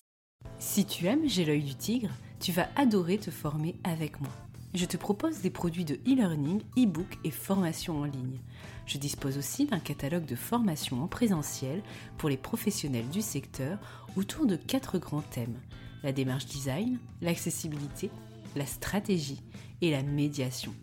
Si 0.59 0.85
tu 0.85 1.07
aimes 1.07 1.27
J'ai 1.27 1.45
l'œil 1.45 1.63
du 1.63 1.77
tigre, 1.77 2.11
tu 2.41 2.51
vas 2.51 2.69
adorer 2.77 3.19
te 3.19 3.31
former 3.31 3.77
avec 3.85 4.21
moi 4.21 4.33
je 4.73 4.87
te 4.87 4.97
propose 4.97 5.41
des 5.41 5.51
produits 5.51 5.85
de 5.85 5.95
e-learning, 6.07 6.63
e-book 6.79 7.19
et 7.25 7.33
formation 7.33 8.01
en 8.01 8.05
ligne. 8.05 8.39
Je 8.87 8.99
dispose 8.99 9.37
aussi 9.37 9.67
d'un 9.67 9.81
catalogue 9.81 10.27
de 10.27 10.37
formations 10.37 11.03
en 11.03 11.09
présentiel 11.09 11.83
pour 12.19 12.29
les 12.29 12.37
professionnels 12.37 13.09
du 13.09 13.21
secteur 13.21 13.79
autour 14.17 14.47
de 14.47 14.57
quatre 14.57 14.99
grands 14.99 15.23
thèmes 15.23 15.59
la 16.03 16.13
démarche 16.13 16.47
design, 16.47 16.99
l'accessibilité, 17.21 18.11
la 18.57 18.65
stratégie 18.67 19.43
et 19.81 19.91
la 19.91 20.03
médiation. 20.03 20.75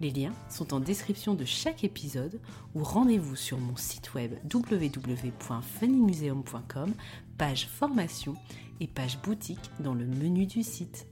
Les 0.00 0.10
liens 0.10 0.34
sont 0.48 0.74
en 0.74 0.80
description 0.80 1.34
de 1.34 1.44
chaque 1.44 1.84
épisode 1.84 2.40
ou 2.74 2.82
rendez-vous 2.84 3.36
sur 3.36 3.58
mon 3.58 3.76
site 3.76 4.14
web 4.14 4.32
www.funnymuseum.com, 4.52 6.94
page 7.36 7.66
formation 7.66 8.34
et 8.80 8.86
page 8.86 9.20
boutique 9.22 9.70
dans 9.80 9.94
le 9.94 10.06
menu 10.06 10.46
du 10.46 10.62
site. 10.62 11.08